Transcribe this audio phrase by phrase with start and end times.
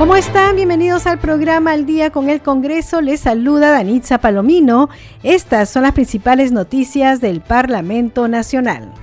[0.00, 0.56] ¿Cómo están?
[0.56, 3.02] Bienvenidos al programa Al Día con el Congreso.
[3.02, 4.88] Les saluda Danitza Palomino.
[5.22, 8.94] Estas son las principales noticias del Parlamento Nacional.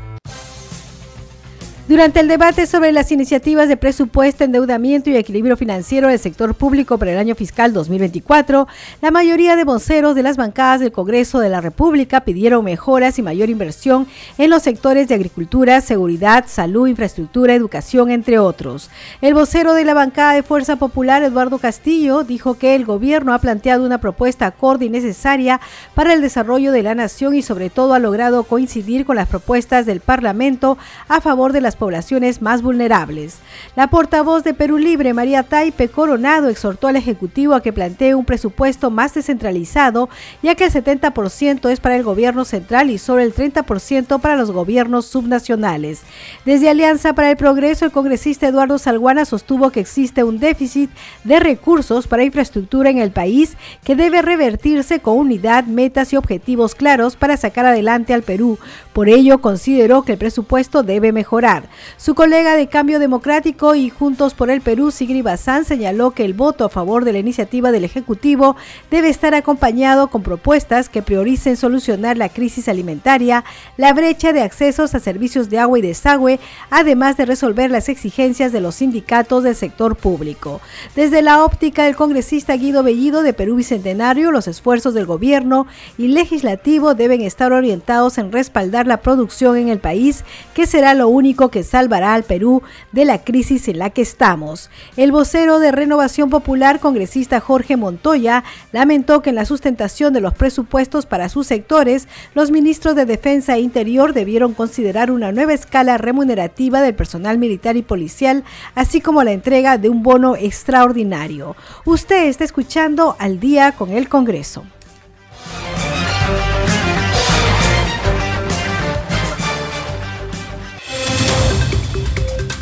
[1.88, 6.98] Durante el debate sobre las iniciativas de presupuesto, endeudamiento y equilibrio financiero del sector público
[6.98, 8.68] para el año fiscal 2024,
[9.02, 13.22] la mayoría de voceros de las bancadas del Congreso de la República pidieron mejoras y
[13.22, 14.06] mayor inversión
[14.38, 18.90] en los sectores de agricultura, seguridad, salud, infraestructura, educación, entre otros.
[19.22, 23.40] El vocero de la bancada de Fuerza Popular, Eduardo Castillo, dijo que el gobierno ha
[23.40, 25.62] planteado una propuesta acorde y necesaria
[25.96, 29.86] para el desarrollo de la nación y sobre todo ha logrado coincidir con las propuestas
[29.86, 33.38] del Parlamento a favor de las poblaciones más vulnerables.
[33.76, 38.26] La portavoz de Perú Libre, María Taipe Coronado, exhortó al Ejecutivo a que plantee un
[38.26, 40.10] presupuesto más descentralizado,
[40.44, 44.52] ya que el 70% es para el gobierno central y solo el 30% para los
[44.52, 46.02] gobiernos subnacionales.
[46.46, 50.90] Desde Alianza para el Progreso, el congresista Eduardo Salguana sostuvo que existe un déficit
[51.24, 56.76] de recursos para infraestructura en el país que debe revertirse con unidad, metas y objetivos
[56.76, 58.58] claros para sacar adelante al Perú.
[58.94, 61.67] Por ello, consideró que el presupuesto debe mejorar.
[61.98, 66.34] Su colega de Cambio Democrático y Juntos por el Perú, Sigri Bazán, señaló que el
[66.34, 68.56] voto a favor de la iniciativa del Ejecutivo
[68.92, 73.44] debe estar acompañado con propuestas que prioricen solucionar la crisis alimentaria,
[73.78, 78.52] la brecha de accesos a servicios de agua y desagüe, además de resolver las exigencias
[78.52, 80.62] de los sindicatos del sector público.
[80.96, 86.08] Desde la óptica del congresista Guido Bellido de Perú Bicentenario, los esfuerzos del gobierno y
[86.08, 90.24] legislativo deben estar orientados en respaldar la producción en el país,
[90.54, 94.70] que será lo único que salvará al Perú de la crisis en la que estamos.
[94.96, 100.34] El vocero de Renovación Popular, congresista Jorge Montoya, lamentó que en la sustentación de los
[100.34, 105.98] presupuestos para sus sectores, los ministros de Defensa e Interior debieron considerar una nueva escala
[105.98, 108.44] remunerativa del personal militar y policial,
[108.76, 111.56] así como la entrega de un bono extraordinario.
[111.86, 114.66] Usted está escuchando al día con el Congreso.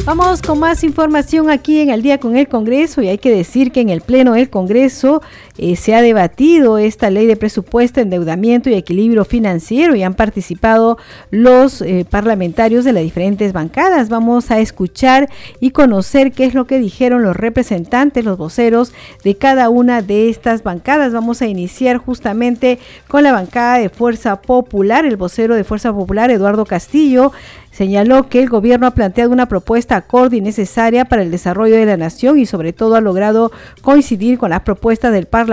[0.06, 3.72] Vamos con más información aquí en el día con el Congreso y hay que decir
[3.72, 5.24] que en el Pleno del Congreso
[5.58, 10.98] eh, se ha debatido esta ley de presupuesto, endeudamiento y equilibrio financiero y han participado
[11.32, 14.10] los eh, parlamentarios de las diferentes bancadas.
[14.10, 15.30] Vamos a escuchar
[15.60, 20.30] y conocer qué es lo que dijeron los representantes, los voceros de cada una de
[20.30, 21.14] estas bancadas.
[21.14, 26.32] Vamos a iniciar justamente con la bancada de Fuerza Popular, el vocero de Fuerza Popular,
[26.32, 27.32] Eduardo Castillo
[27.76, 31.86] Señaló que el gobierno ha planteado una propuesta acorde y necesaria para el desarrollo de
[31.86, 33.52] la nación y sobre todo ha logrado
[33.82, 35.45] coincidir con las propuestas del Parlamento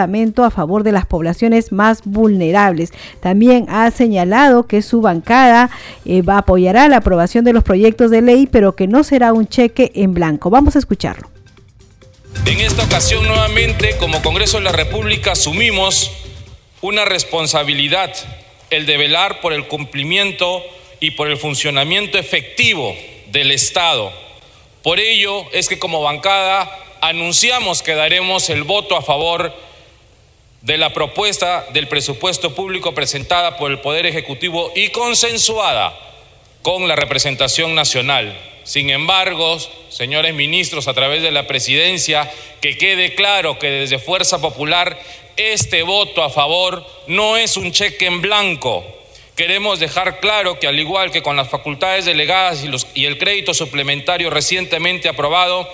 [0.45, 2.93] a favor de las poblaciones más vulnerables.
[3.21, 5.71] También ha señalado que su bancada
[6.05, 9.93] eh, apoyará la aprobación de los proyectos de ley, pero que no será un cheque
[9.95, 10.51] en blanco.
[10.51, 11.29] Vamos a escucharlo.
[12.47, 16.11] En esta ocasión nuevamente como Congreso de la República asumimos
[16.81, 18.13] una responsabilidad,
[18.71, 20.63] el de velar por el cumplimiento
[20.99, 22.95] y por el funcionamiento efectivo
[23.31, 24.13] del Estado.
[24.83, 26.71] Por ello es que como bancada
[27.01, 29.53] anunciamos que daremos el voto a favor
[30.63, 35.99] de la propuesta del presupuesto público presentada por el Poder Ejecutivo y consensuada
[36.63, 38.39] con la representación nacional.
[38.65, 39.59] Sin embargo,
[39.91, 42.31] señores ministros, a través de la presidencia,
[42.61, 44.99] que quede claro que desde Fuerza Popular
[45.37, 48.85] este voto a favor no es un cheque en blanco,
[49.37, 54.29] Queremos dejar claro que al igual que con las facultades delegadas y, el crédito suplementario
[54.29, 55.67] recientemente aprobado,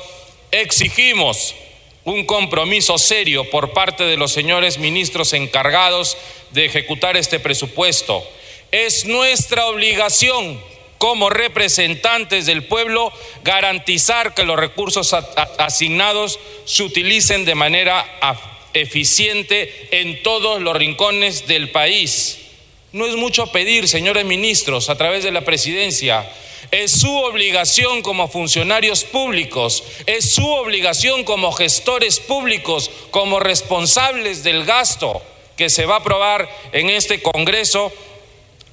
[0.52, 1.56] exigimos
[2.08, 6.16] un compromiso serio por parte de los señores ministros encargados
[6.50, 8.26] de ejecutar este presupuesto.
[8.70, 10.60] Es nuestra obligación
[10.98, 13.12] como representantes del pueblo
[13.44, 15.14] garantizar que los recursos
[15.58, 18.04] asignados se utilicen de manera
[18.74, 22.38] eficiente en todos los rincones del país.
[22.92, 26.26] No es mucho pedir, señores ministros, a través de la presidencia.
[26.70, 34.64] Es su obligación como funcionarios públicos, es su obligación como gestores públicos, como responsables del
[34.64, 35.22] gasto
[35.56, 37.92] que se va a aprobar en este Congreso,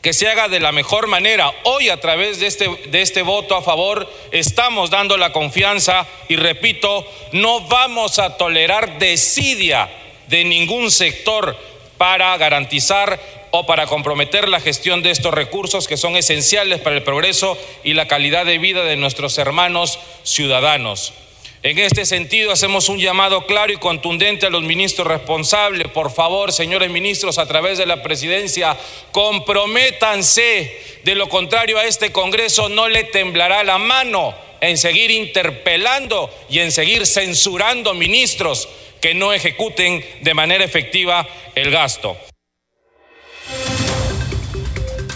[0.01, 1.51] que se haga de la mejor manera.
[1.63, 6.35] Hoy a través de este, de este voto a favor estamos dando la confianza y
[6.35, 9.89] repito, no vamos a tolerar desidia
[10.27, 11.57] de ningún sector
[11.97, 13.19] para garantizar
[13.51, 17.93] o para comprometer la gestión de estos recursos que son esenciales para el progreso y
[17.93, 21.13] la calidad de vida de nuestros hermanos ciudadanos.
[21.63, 25.87] En este sentido, hacemos un llamado claro y contundente a los ministros responsables.
[25.87, 28.77] Por favor, señores ministros, a través de la presidencia,
[29.11, 30.99] comprométanse.
[31.03, 36.59] De lo contrario, a este Congreso no le temblará la mano en seguir interpelando y
[36.59, 38.67] en seguir censurando ministros
[39.05, 42.17] que no ejecuten de manera efectiva el gasto.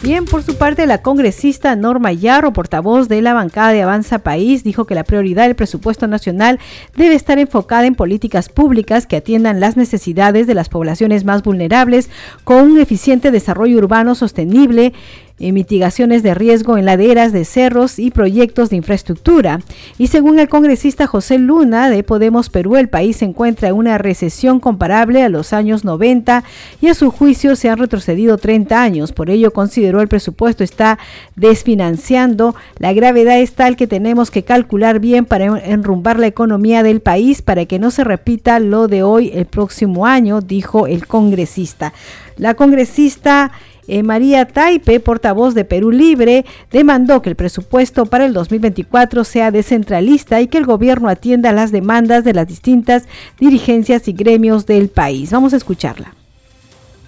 [0.04, 4.64] Bien, por su parte, la congresista Norma Yarro, portavoz de la bancada de Avanza País,
[4.64, 6.60] dijo que la prioridad del presupuesto nacional
[6.96, 12.12] debe estar enfocada en políticas públicas que atiendan las necesidades de las poblaciones más vulnerables
[12.44, 14.94] con un eficiente desarrollo urbano sostenible
[15.40, 19.60] mitigaciones de riesgo en laderas de cerros y proyectos de infraestructura.
[19.98, 23.98] Y según el congresista José Luna de Podemos Perú, el país se encuentra en una
[23.98, 26.44] recesión comparable a los años 90
[26.82, 29.12] y a su juicio se han retrocedido 30 años.
[29.12, 31.00] Por ello consideró el presupuesto está
[31.36, 32.56] desfinanciando.
[32.78, 37.42] La gravedad es tal que tenemos que calcular bien para enrumbar la economía del país
[37.42, 41.94] para que no se repita lo de hoy el próximo año, dijo el congresista.
[42.38, 43.52] La congresista
[43.90, 49.52] eh, María Taipe, portavoz de Perú Libre, demandó que el presupuesto para el 2024 sea
[49.52, 53.04] descentralista y que el gobierno atienda las demandas de las distintas
[53.40, 55.32] dirigencias y gremios del país.
[55.32, 56.19] Vamos a escucharla.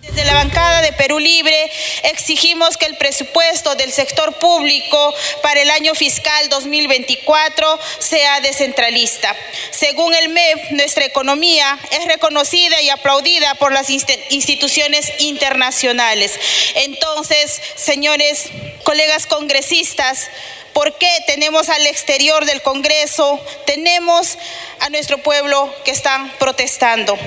[0.02, 1.72] Desde la bancada de Perú Libre
[2.04, 5.14] exigimos que el presupuesto del sector público
[5.44, 9.36] para el año fiscal 2024 sea descentralista.
[9.70, 16.34] Según el MEF, nuestra economía es reconocida y aplaudida por las instituciones internacionales.
[16.74, 18.50] Entonces, señores
[18.84, 20.30] colegas congresistas,
[20.74, 23.40] ¿Por qué tenemos al exterior del Congreso?
[23.66, 24.38] Tenemos
[24.80, 27.18] a nuestro pueblo que están protestando.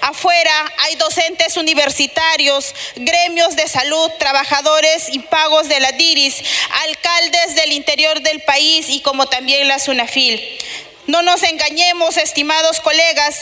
[0.00, 6.42] Afuera hay docentes universitarios, gremios de salud, trabajadores impagos de la DIRIS,
[6.86, 10.42] alcaldes del interior del país y como también la SUNAFIL.
[11.06, 13.40] No nos engañemos, estimados colegas.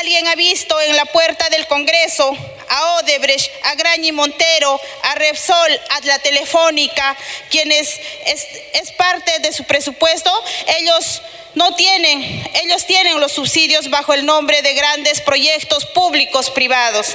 [0.00, 2.34] Alguien ha visto en la puerta del Congreso
[2.68, 7.16] a Odebrecht, a Grañi Montero, a Repsol, a la Telefónica,
[7.50, 10.32] quienes es, es parte de su presupuesto.
[10.78, 11.20] Ellos
[11.54, 17.14] no tienen, ellos tienen los subsidios bajo el nombre de grandes proyectos públicos privados.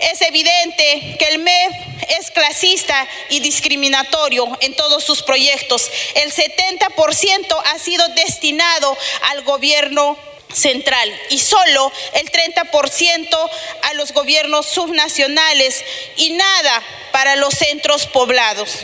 [0.00, 1.72] Es evidente que el MEF
[2.20, 5.90] es clasista y discriminatorio en todos sus proyectos.
[6.14, 8.96] El 70% ha sido destinado
[9.30, 10.16] al gobierno
[10.52, 13.50] central y solo el 30%
[13.82, 15.84] a los gobiernos subnacionales
[16.16, 18.78] y nada para los centros poblados.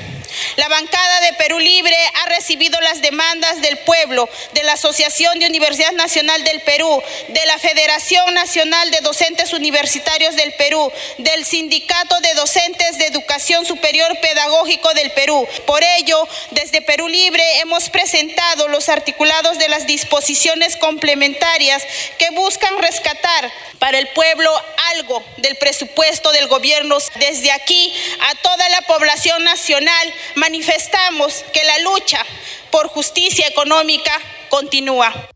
[0.57, 5.47] La bancada de Perú Libre ha recibido las demandas del pueblo, de la Asociación de
[5.47, 12.21] Universidad Nacional del Perú, de la Federación Nacional de Docentes Universitarios del Perú, del Sindicato
[12.21, 15.47] de Docentes de Educación Superior Pedagógico del Perú.
[15.67, 21.83] Por ello, desde Perú Libre hemos presentado los articulados de las disposiciones complementarias
[22.19, 24.51] que buscan rescatar para el pueblo
[24.93, 26.99] algo del presupuesto del gobierno.
[27.17, 32.19] Desde aquí a toda la población nacional manifestamos que la lucha
[32.71, 34.13] por justicia económica
[34.51, 35.34] continúa.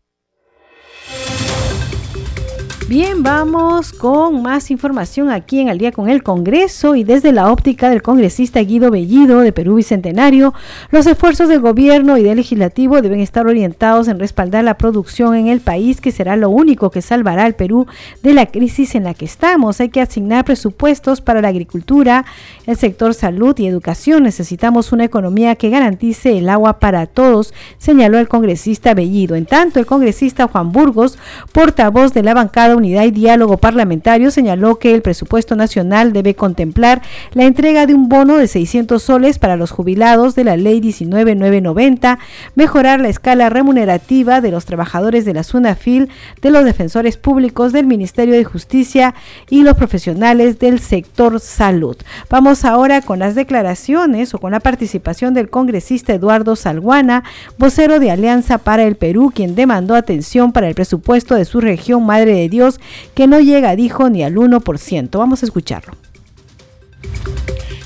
[2.89, 7.51] Bien, vamos con más información aquí en Al día con el Congreso y desde la
[7.51, 10.55] óptica del congresista Guido Bellido de Perú Bicentenario,
[10.89, 15.49] los esfuerzos del gobierno y del legislativo deben estar orientados en respaldar la producción en
[15.49, 17.85] el país, que será lo único que salvará al Perú
[18.23, 19.79] de la crisis en la que estamos.
[19.79, 22.25] Hay que asignar presupuestos para la agricultura,
[22.65, 24.23] el sector salud y educación.
[24.23, 29.35] Necesitamos una economía que garantice el agua para todos, señaló el congresista Bellido.
[29.35, 31.19] En tanto, el congresista Juan Burgos,
[31.53, 37.01] portavoz de la bancada Unidad y Diálogo Parlamentario señaló que el presupuesto nacional debe contemplar
[37.33, 42.19] la entrega de un bono de 600 soles para los jubilados de la Ley 19990,
[42.55, 46.09] mejorar la escala remunerativa de los trabajadores de la SUNAFIL,
[46.41, 49.13] de los defensores públicos del Ministerio de Justicia
[49.49, 51.97] y los profesionales del sector salud.
[52.29, 57.23] Vamos ahora con las declaraciones o con la participación del congresista Eduardo Salguana,
[57.57, 62.05] vocero de Alianza para el Perú, quien demandó atención para el presupuesto de su región
[62.05, 62.68] Madre de Dios
[63.15, 65.17] que no llega, dijo, ni al 1%.
[65.17, 65.93] Vamos a escucharlo.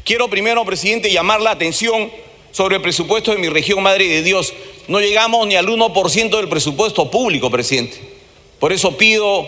[0.03, 2.09] Quiero primero, presidente, llamar la atención
[2.51, 4.53] sobre el presupuesto de mi región Madre de Dios.
[4.87, 7.99] No llegamos ni al 1% del presupuesto público, presidente.
[8.59, 9.45] Por eso pido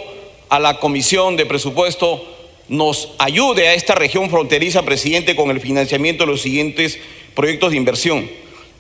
[0.49, 2.23] a la Comisión de Presupuesto
[2.67, 6.97] nos ayude a esta región fronteriza, presidente, con el financiamiento de los siguientes
[7.35, 8.29] proyectos de inversión.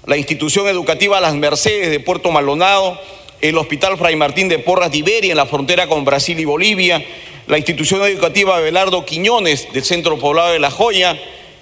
[0.05, 2.99] La institución educativa Las Mercedes de Puerto Maldonado,
[3.49, 7.05] el Hospital Fray Martín de Porras de en la frontera con Brasil y Bolivia,
[7.45, 11.15] la institución educativa Belardo Quiñones del Centro Poblado de La Joya,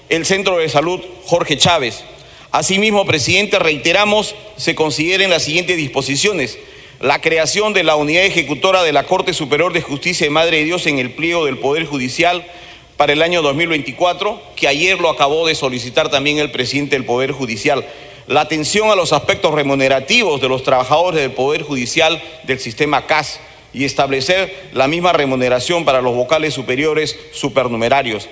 [0.08, 2.06] el Centro de Salud Jorge Chávez.
[2.52, 6.58] Asimismo, presidente, reiteramos se consideren las siguientes disposiciones.
[7.02, 10.64] La creación de la unidad ejecutora de la Corte Superior de Justicia de Madre de
[10.64, 12.48] Dios en el pliego del Poder Judicial
[12.96, 17.34] para el año 2024, que ayer lo acabó de solicitar también el presidente del Poder
[17.34, 17.86] Judicial.
[18.28, 23.42] La atención a los aspectos remunerativos de los trabajadores del Poder Judicial del sistema CAS
[23.74, 28.30] y establecer la misma remuneración para los vocales superiores supernumerarios.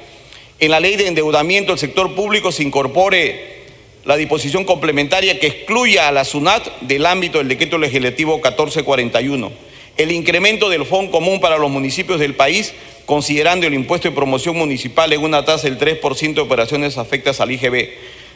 [0.59, 3.63] En la ley de endeudamiento del sector público se incorpore
[4.05, 9.51] la disposición complementaria que excluya a la SUNAT del ámbito del decreto legislativo 1441.
[9.97, 12.73] El incremento del Fondo Común para los municipios del país,
[13.05, 17.51] considerando el impuesto de promoción municipal en una tasa del 3% de operaciones afectas al
[17.51, 17.89] IGB.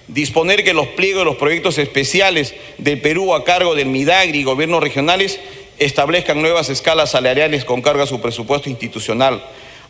[0.07, 4.43] Disponer que los pliegos de los proyectos especiales del Perú a cargo del MIDAGRI y
[4.43, 5.39] gobiernos regionales
[5.79, 9.43] establezcan nuevas escalas salariales con carga a su presupuesto institucional.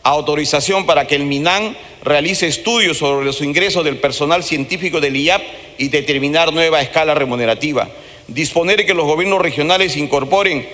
[0.03, 5.41] Autorización para que el MINAN realice estudios sobre los ingresos del personal científico del IAP
[5.77, 7.89] y determinar nueva escala remunerativa.
[8.27, 10.67] Disponer que los gobiernos regionales incorporen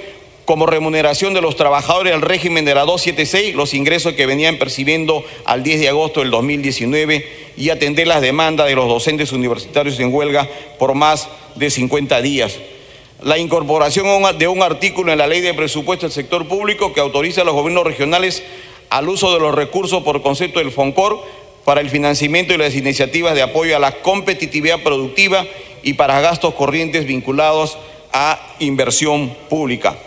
[0.51, 5.23] como remuneración de los trabajadores del régimen de la 276 los ingresos que venían percibiendo
[5.45, 10.13] al 10 de agosto del 2019 y atender las demandas de los docentes universitarios en
[10.13, 12.59] huelga por más de 50 días
[13.21, 17.43] la incorporación de un artículo en la ley de presupuesto del sector público que autoriza
[17.43, 18.43] a los gobiernos regionales
[18.89, 21.23] al uso de los recursos por concepto del FONCOR
[21.63, 25.45] para el financiamiento de las iniciativas de apoyo a la competitividad productiva
[25.81, 27.77] y para gastos corrientes vinculados
[28.11, 29.97] a inversión pública.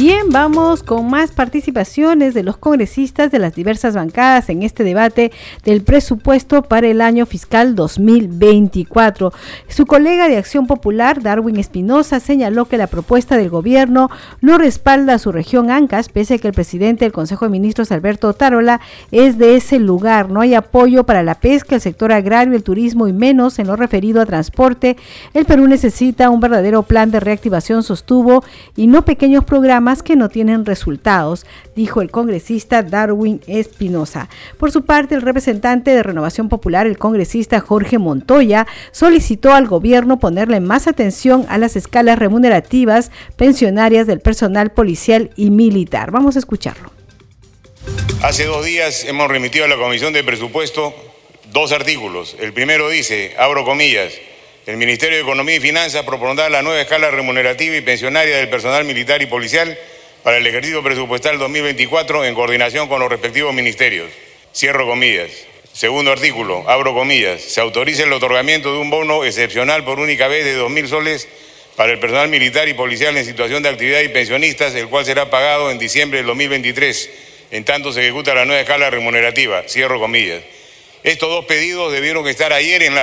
[0.00, 5.30] Bien, vamos con más participaciones de los congresistas de las diversas bancadas en este debate
[5.62, 9.30] del presupuesto para el año fiscal 2024.
[9.68, 14.08] Su colega de Acción Popular, Darwin Espinosa, señaló que la propuesta del gobierno
[14.40, 17.92] no respalda a su región Ancas, pese a que el presidente del Consejo de Ministros,
[17.92, 18.80] Alberto Tarola,
[19.12, 20.30] es de ese lugar.
[20.30, 23.76] No hay apoyo para la pesca, el sector agrario, el turismo y menos en lo
[23.76, 24.96] referido a transporte.
[25.34, 28.42] El Perú necesita un verdadero plan de reactivación, sostuvo,
[28.76, 31.44] y no pequeños programas que no tienen resultados,
[31.74, 34.28] dijo el congresista Darwin Espinosa.
[34.58, 40.18] Por su parte, el representante de Renovación Popular, el congresista Jorge Montoya, solicitó al gobierno
[40.18, 46.10] ponerle más atención a las escalas remunerativas pensionarias del personal policial y militar.
[46.10, 46.92] Vamos a escucharlo.
[48.22, 50.94] Hace dos días hemos remitido a la Comisión de Presupuesto
[51.52, 52.36] dos artículos.
[52.38, 54.12] El primero dice, abro comillas,
[54.70, 58.84] el Ministerio de Economía y Finanzas propondrá la nueva escala remunerativa y pensionaria del personal
[58.84, 59.76] militar y policial
[60.22, 64.08] para el ejercicio presupuestal 2024 en coordinación con los respectivos ministerios.
[64.54, 65.32] Cierro comillas.
[65.72, 70.44] Segundo artículo, abro comillas, se autoriza el otorgamiento de un bono excepcional por única vez
[70.44, 71.28] de 2.000 soles
[71.74, 75.30] para el personal militar y policial en situación de actividad y pensionistas, el cual será
[75.30, 77.10] pagado en diciembre del 2023,
[77.50, 79.64] en tanto se ejecuta la nueva escala remunerativa.
[79.66, 80.42] Cierro comillas.
[81.02, 82.94] Estos dos pedidos debieron estar ayer en,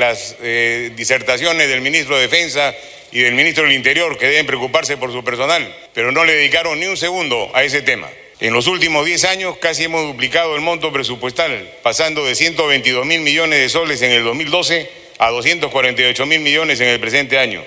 [0.00, 2.74] las eh, disertaciones del ministro de Defensa
[3.10, 6.80] y del ministro del Interior, que deben preocuparse por su personal, pero no le dedicaron
[6.80, 8.08] ni un segundo a ese tema.
[8.40, 13.20] En los últimos 10 años casi hemos duplicado el monto presupuestal, pasando de 122 mil
[13.20, 17.62] millones de soles en el 2012 a 248 mil millones en el presente año.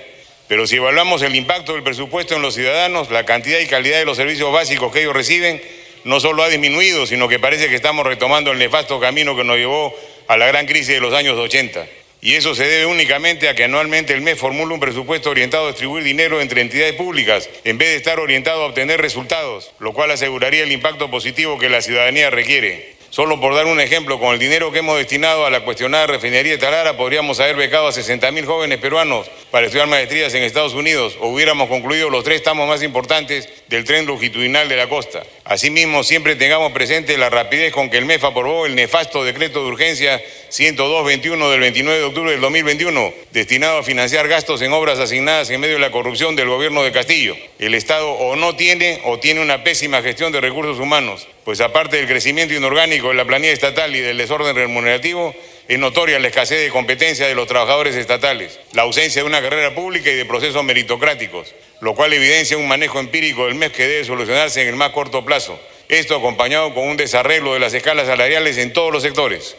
[0.48, 4.06] Pero si evaluamos el impacto del presupuesto en los ciudadanos, la cantidad y calidad de
[4.06, 5.62] los servicios básicos que ellos reciben,
[6.06, 9.58] no solo ha disminuido, sino que parece que estamos retomando el nefasto camino que nos
[9.58, 9.94] llevó
[10.28, 11.86] a la gran crisis de los años 80.
[12.22, 15.70] Y eso se debe únicamente a que anualmente el MES formula un presupuesto orientado a
[15.70, 20.12] distribuir dinero entre entidades públicas, en vez de estar orientado a obtener resultados, lo cual
[20.12, 22.96] aseguraría el impacto positivo que la ciudadanía requiere.
[23.10, 26.52] Solo por dar un ejemplo, con el dinero que hemos destinado a la cuestionada refinería
[26.52, 31.18] de Tarara, podríamos haber becado a 60.000 jóvenes peruanos para estudiar maestrías en Estados Unidos
[31.22, 35.24] o hubiéramos concluido los tres tramos más importantes del tren longitudinal de la costa.
[35.48, 39.70] Asimismo, siempre tengamos presente la rapidez con que el MEF aprobó el nefasto decreto de
[39.70, 45.52] urgencia 102-21 del 29 de octubre del 2021, destinado a financiar gastos en obras asignadas
[45.52, 47.38] en medio de la corrupción del gobierno de Castillo.
[47.60, 51.98] El Estado o no tiene o tiene una pésima gestión de recursos humanos, pues aparte
[51.98, 55.36] del crecimiento inorgánico de la planilla estatal y del desorden remunerativo,
[55.68, 59.76] es notoria la escasez de competencia de los trabajadores estatales, la ausencia de una carrera
[59.76, 64.06] pública y de procesos meritocráticos, lo cual evidencia un manejo empírico del mes que debe
[64.06, 65.60] solucionarse en el más corto plazo.
[65.90, 69.56] Esto acompañado con un desarreglo de las escalas salariales en todos los sectores.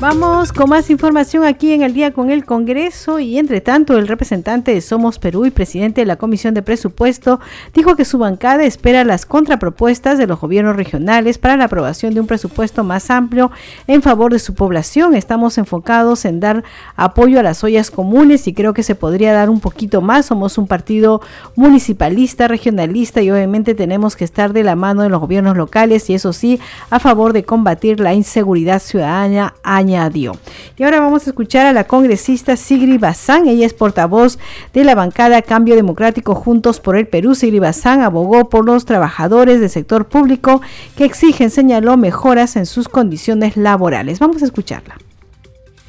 [0.00, 4.08] Vamos con más información aquí en el día con el Congreso y entre tanto el
[4.08, 7.38] representante de Somos Perú y presidente de la Comisión de Presupuesto
[7.74, 12.20] dijo que su bancada espera las contrapropuestas de los gobiernos regionales para la aprobación de
[12.20, 13.50] un presupuesto más amplio
[13.86, 15.14] en favor de su población.
[15.14, 16.64] Estamos enfocados en dar
[16.96, 20.24] apoyo a las ollas comunes y creo que se podría dar un poquito más.
[20.24, 21.20] Somos un partido
[21.56, 26.14] municipalista, regionalista y obviamente tenemos que estar de la mano de los gobiernos locales y
[26.14, 29.52] eso sí, a favor de combatir la inseguridad ciudadana
[29.94, 30.36] añadió.
[30.76, 33.48] Y ahora vamos a escuchar a la congresista Sigri Bazán.
[33.48, 34.38] Ella es portavoz
[34.72, 37.34] de la bancada Cambio Democrático Juntos por el Perú.
[37.34, 40.60] Sigri Bazán abogó por los trabajadores del sector público
[40.96, 44.18] que exigen, señaló, mejoras en sus condiciones laborales.
[44.18, 44.96] Vamos a escucharla.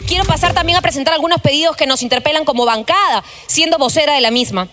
[0.07, 4.21] Quiero pasar también a presentar algunos pedidos que nos interpelan como bancada, siendo vocera de
[4.21, 4.67] la misma.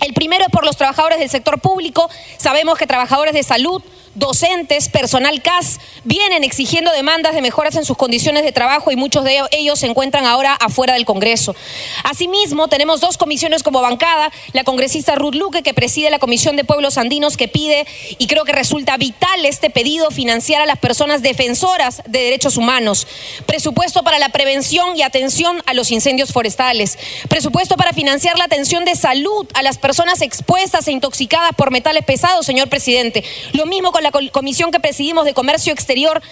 [0.00, 2.10] El primero es por los trabajadores del sector público.
[2.36, 3.82] Sabemos que trabajadores de salud,
[4.14, 9.24] docentes, personal CAS, vienen exigiendo demandas de mejoras en sus condiciones de trabajo y muchos
[9.24, 11.54] de ellos se encuentran ahora afuera del Congreso.
[12.04, 16.64] Asimismo, tenemos dos comisiones como bancada, la congresista Ruth Luque, que preside la Comisión de
[16.64, 17.86] Pueblos Andinos, que pide,
[18.18, 23.06] y creo que resulta vital este pedido, financiar a las personas defensoras de derechos humanos,
[23.46, 28.84] presupuesto para la prevención y atención a los incendios forestales, presupuesto para financiar la atención
[28.84, 33.24] de salud a las personas expuestas e intoxicadas por metales pesados, señor presidente.
[33.52, 36.22] Lo mismo con la comisión que presidimos de Comercio Exterior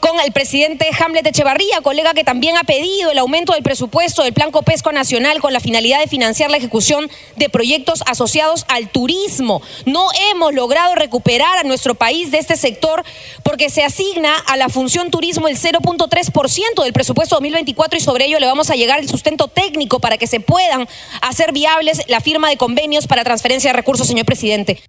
[0.00, 4.32] con el presidente Hamlet Echevarría, colega que también ha pedido el aumento del presupuesto del
[4.32, 9.62] Plan Copesco Nacional con la finalidad de financiar la ejecución de proyectos asociados al turismo.
[9.86, 13.02] No hemos logrado recuperar a nuestro país de este sector
[13.42, 18.38] porque se asigna a la función turismo el 0.3% del presupuesto 2024 y sobre ello
[18.38, 20.86] le vamos a llegar el sustento técnico para que se puedan
[21.22, 24.82] hacer viables la firma de convenios para transferencia de recursos, señor presidente.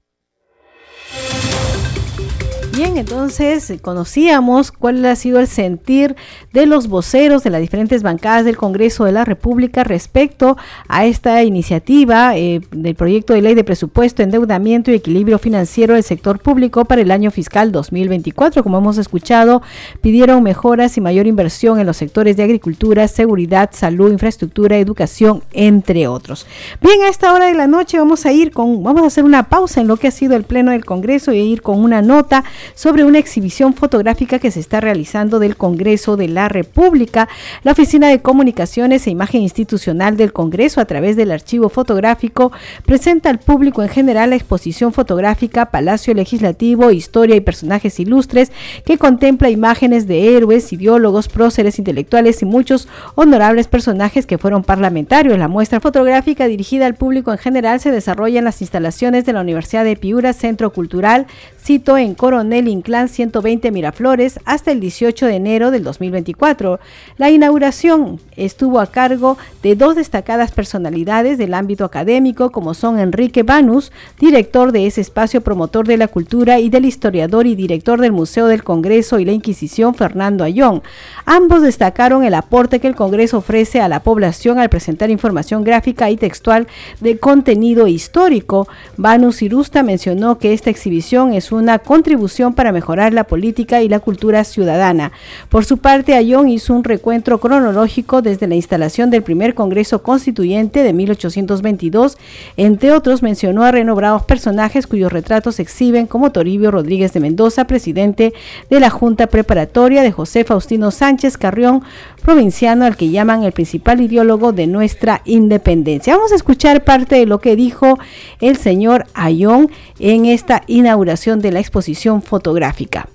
[2.75, 6.17] Bien, entonces eh, conocíamos cuál ha sido el sentir
[6.51, 10.58] de los voceros de las diferentes bancadas del Congreso de la República respecto
[10.89, 16.03] a esta iniciativa eh, del proyecto de ley de presupuesto, endeudamiento y equilibrio financiero del
[16.03, 18.62] sector público para el año fiscal 2024.
[18.62, 19.62] Como hemos escuchado,
[20.01, 26.10] pidieron mejoras y mayor inversión en los sectores de agricultura, seguridad, salud, infraestructura, educación, entre
[26.10, 26.46] otros.
[26.82, 29.44] Bien, a esta hora de la noche vamos a ir con, vamos a hacer una
[29.44, 32.44] pausa en lo que ha sido el pleno del Congreso y ir con una nota
[32.74, 37.28] sobre una exhibición fotográfica que se está realizando del Congreso de la República.
[37.64, 42.51] La Oficina de Comunicaciones e Imagen Institucional del Congreso, a través del archivo fotográfico,
[42.86, 48.51] presenta al público en general la exposición fotográfica Palacio Legislativo, Historia y Personajes Ilustres,
[48.86, 55.38] que contempla imágenes de héroes, ideólogos, próceres intelectuales y muchos honorables personajes que fueron parlamentarios.
[55.38, 59.42] La muestra fotográfica dirigida al público en general se desarrolla en las instalaciones de la
[59.42, 61.28] Universidad de Piura, Centro Cultural,
[61.62, 66.79] cito en Coronel Inclán 120 Miraflores hasta el 18 de enero del 2024.
[67.18, 73.44] La inauguración estuvo a cargo de dos destacadas personalidades del ámbito académico como son Enrique
[73.44, 78.13] Banus, director de ese espacio promotor de la cultura y del historiador y director del
[78.13, 80.81] Museo del Congreso y la Inquisición Fernando Ayón.
[81.25, 86.09] Ambos destacaron el aporte que el Congreso ofrece a la población al presentar información gráfica
[86.09, 86.68] y textual
[87.01, 88.68] de contenido histórico.
[88.98, 94.00] Banus Irusta mencionó que esta exhibición es una contribución para mejorar la política y la
[94.00, 95.12] cultura ciudadana.
[95.50, 100.84] Por su parte, Ayón hizo un recuento cronológico desde la instalación del primer Congreso Constituyente
[100.84, 102.18] de 1822.
[102.58, 108.34] Entre otros, mencionó a renombrados personajes cuyos retratos exhiben como Toribio Rodríguez de Mendoza, presidente
[108.70, 111.84] de la Junta Preparatoria de José Faustino Sánchez Carrión,
[112.25, 116.16] provinciano al que llaman el principal ideólogo de nuestra independencia.
[116.16, 118.00] Vamos a escuchar parte de lo que dijo
[118.42, 123.07] el señor Ayón en esta inauguración de la exposición fotográfica.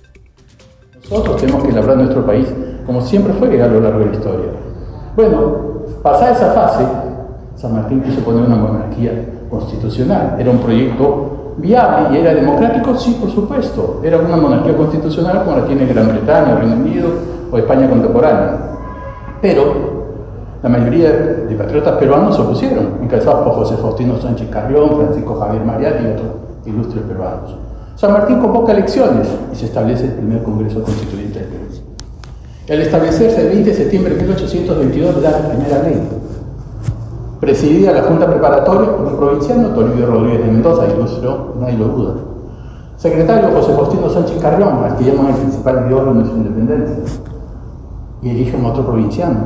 [1.09, 2.47] Nosotros tenemos que labrar nuestro país
[2.85, 4.51] como siempre fue a lo largo de la historia.
[5.15, 5.55] Bueno,
[6.01, 6.85] pasada esa fase,
[7.55, 9.11] San Martín quiso poner una monarquía
[9.49, 10.37] constitucional.
[10.39, 13.99] Era un proyecto viable y era democrático, sí, por supuesto.
[14.03, 17.09] Era una monarquía constitucional como la tiene Gran Bretaña, Reino Unido
[17.51, 18.71] o España contemporánea.
[19.41, 19.91] Pero
[20.61, 25.65] la mayoría de patriotas peruanos se opusieron, encabezados por José Faustino Sánchez Carrión, Francisco Javier
[25.65, 26.27] Mariati y otros
[26.65, 27.55] ilustres peruanos.
[27.95, 31.61] San Martín convoca elecciones y se establece el primer Congreso Constituyente del Perú.
[32.69, 35.99] Al establecerse el 20 de septiembre de 1822 da la primera ley,
[37.39, 42.13] presidida la Junta Preparatoria por el provinciano Toribio Rodríguez de Mendoza, ilustró, nadie lo duda.
[42.97, 46.97] Secretario José Faustino Sánchez Carrión, al que llaman el principal ideólogo de nuestra independencia,
[48.21, 49.39] y eligen otro provinciano,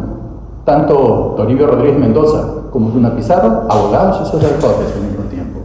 [0.65, 5.59] tanto Toribio Rodríguez Mendoza como Luna Pizarro, abogados y sacerdotes al mismo tiempo.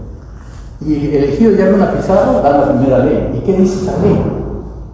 [0.81, 3.35] Y elegido ya Luna Pizarro, da la primera ley.
[3.37, 4.16] ¿Y qué dice esa ley?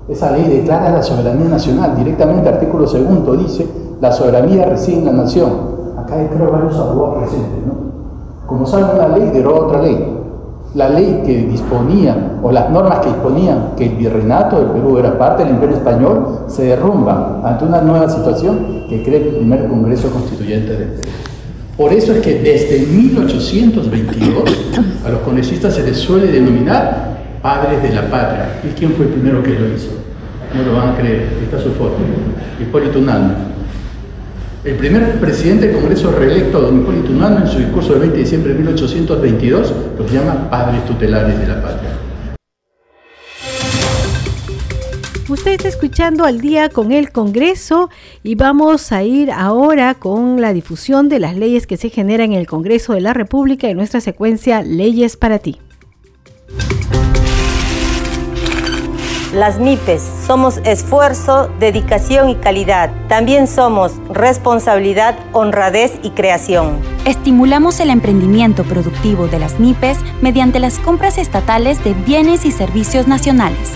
[0.09, 1.97] Esa ley declara la soberanía nacional.
[1.97, 3.69] Directamente, artículo segundo dice,
[4.01, 5.51] la soberanía reside en la nación.
[5.99, 7.75] Acá hay creo varios abogados presentes, ¿no?
[8.47, 10.16] Como saben, una ley deroga otra ley.
[10.77, 15.17] La ley que disponía, o las normas que disponían que el virreinato del Perú era
[15.17, 20.11] parte del imperio español, se derrumba ante una nueva situación que crea el primer Congreso
[20.11, 21.09] Constituyente del Perú.
[21.79, 24.45] Por eso es que desde 1822
[25.07, 28.61] a los congresistas se les suele denominar padres de la patria.
[28.63, 29.93] ¿Y quién fue el primero que lo hizo?
[30.55, 31.97] No lo van a creer, está su foto.
[32.61, 33.46] Hipólito Unanue.
[34.67, 38.23] El primer presidente del Congreso reelecto, don Hipólito Unanue, en su discurso del 20 de
[38.25, 41.91] diciembre de 1822, los llama padres tutelares de la patria.
[45.29, 47.91] Usted está escuchando al día con el Congreso
[48.25, 52.41] y vamos a ir ahora con la difusión de las leyes que se generan en
[52.41, 55.61] el Congreso de la República en nuestra secuencia Leyes para ti.
[59.37, 62.91] Las MIPES somos esfuerzo, dedicación y calidad.
[63.07, 66.79] También somos responsabilidad, honradez y creación.
[67.05, 73.07] Estimulamos el emprendimiento productivo de las MIPES mediante las compras estatales de bienes y servicios
[73.07, 73.71] nacionales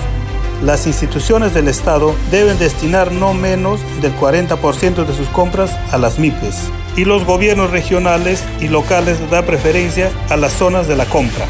[0.62, 6.18] las instituciones del Estado deben destinar no menos del 40% de sus compras a las
[6.18, 11.46] MIPES y los gobiernos regionales y locales dan preferencia a las zonas de la compra.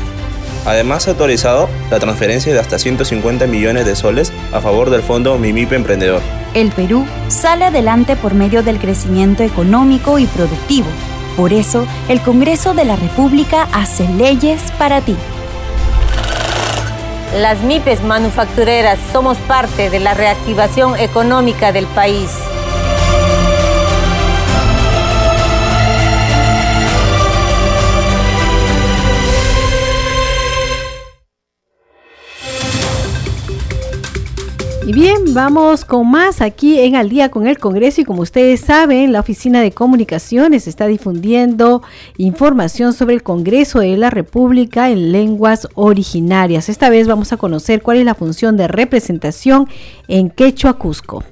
[0.67, 5.39] Además, ha autorizado la transferencia de hasta 150 millones de soles a favor del fondo
[5.39, 6.23] MIMIPE Emprendedor.
[6.55, 10.89] El Perú sale adelante por medio del crecimiento económico y productivo.
[11.37, 15.17] Por eso, el Congreso de la República hace leyes para ti.
[17.35, 22.29] Las MIPES manufactureras somos parte de la reactivación económica del país.
[34.87, 38.61] Y bien, vamos con más aquí en Al día con el Congreso y como ustedes
[38.61, 41.83] saben, la Oficina de Comunicaciones está difundiendo
[42.17, 46.71] información sobre el Congreso de la República en lenguas originarias.
[46.71, 49.69] Esta vez vamos a conocer cuál es la función de representación
[50.09, 51.23] en Quechua Cusco.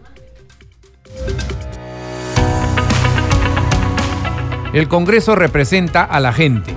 [4.74, 6.74] El Congreso representa a la gente,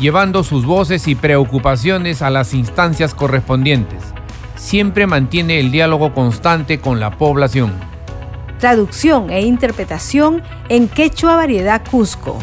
[0.00, 4.14] llevando sus voces y preocupaciones a las instancias correspondientes
[4.62, 7.72] siempre mantiene el diálogo constante con la población.
[8.60, 12.38] Traducción e interpretación en quechua variedad Cusco.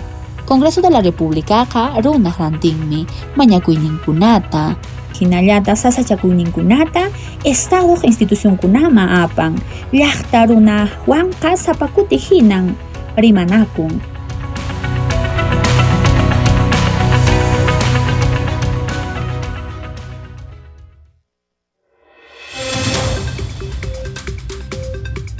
[0.45, 4.75] Congreso de la República ka runa rantingmi mañakuininkunata
[5.19, 7.09] hinallata sasachakuininkunata
[7.43, 9.55] Estado institución kunama apan
[9.91, 12.75] llaqta runa huanqa sapakuti hinan
[13.15, 14.01] rimanakun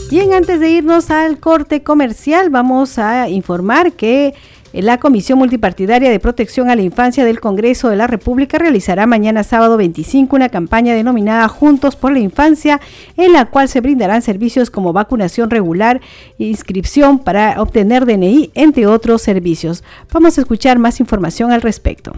[0.09, 4.33] Bien, antes de irnos al corte comercial, vamos a informar que
[4.73, 9.43] la Comisión Multipartidaria de Protección a la Infancia del Congreso de la República realizará mañana
[9.43, 12.81] sábado 25 una campaña denominada Juntos por la Infancia,
[13.17, 16.01] en la cual se brindarán servicios como vacunación regular,
[16.39, 19.83] inscripción para obtener DNI, entre otros servicios.
[20.11, 22.13] Vamos a escuchar más información al respecto.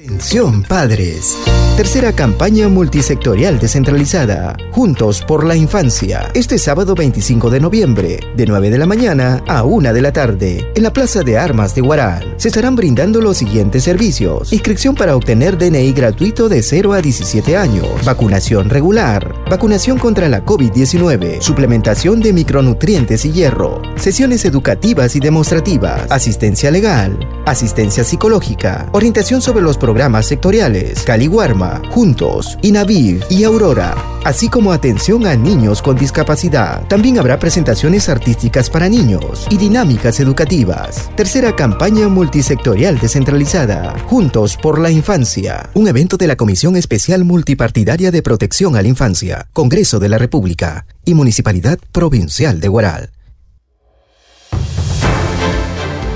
[0.00, 1.36] Atención padres.
[1.76, 4.56] Tercera campaña multisectorial descentralizada.
[4.70, 6.28] Juntos por la infancia.
[6.34, 10.72] Este sábado 25 de noviembre, de 9 de la mañana a 1 de la tarde,
[10.74, 12.34] en la Plaza de Armas de Guaral.
[12.36, 14.52] Se estarán brindando los siguientes servicios.
[14.52, 17.88] Inscripción para obtener DNI gratuito de 0 a 17 años.
[18.04, 19.34] Vacunación regular.
[19.48, 21.40] Vacunación contra la COVID-19.
[21.40, 23.82] Suplementación de micronutrientes y hierro.
[23.96, 26.10] Sesiones educativas y demostrativas.
[26.10, 27.18] Asistencia legal.
[27.46, 28.88] Asistencia psicológica.
[28.92, 35.80] Orientación sobre los programas sectoriales, Caliguarma, Juntos, Inaviv y Aurora, así como atención a niños
[35.80, 36.86] con discapacidad.
[36.88, 41.08] También habrá presentaciones artísticas para niños y dinámicas educativas.
[41.16, 48.10] Tercera campaña multisectorial descentralizada, Juntos por la Infancia, un evento de la Comisión Especial Multipartidaria
[48.10, 53.17] de Protección a la Infancia, Congreso de la República y Municipalidad Provincial de Guaral.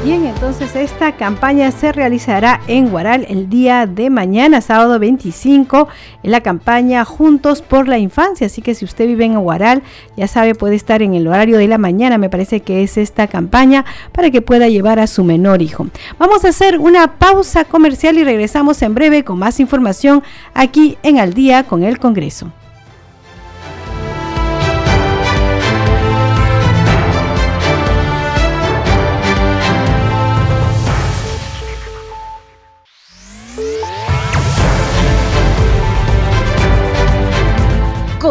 [0.04, 5.86] Bien, entonces esta campaña se realizará en Guaral el día de mañana, sábado 25,
[6.24, 8.48] en la campaña Juntos por la Infancia.
[8.48, 9.84] Así que si usted vive en Guaral,
[10.16, 13.28] ya sabe, puede estar en el horario de la mañana, me parece que es esta
[13.28, 15.86] campaña, para que pueda llevar a su menor hijo.
[16.18, 21.20] Vamos a hacer una pausa comercial y regresamos en breve con más información aquí en
[21.20, 22.50] Al día con el Congreso.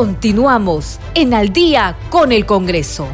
[0.02, 3.08] Continuamos en Al día con el Congreso.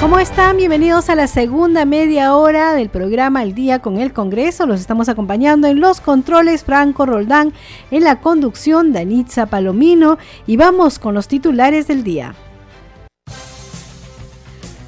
[0.00, 0.56] ¿Cómo están?
[0.56, 4.66] Bienvenidos a la segunda media hora del programa El Día con el Congreso.
[4.66, 7.52] Los estamos acompañando en los controles Franco Roldán,
[7.92, 12.34] en la conducción Danitza Palomino y vamos con los titulares del día.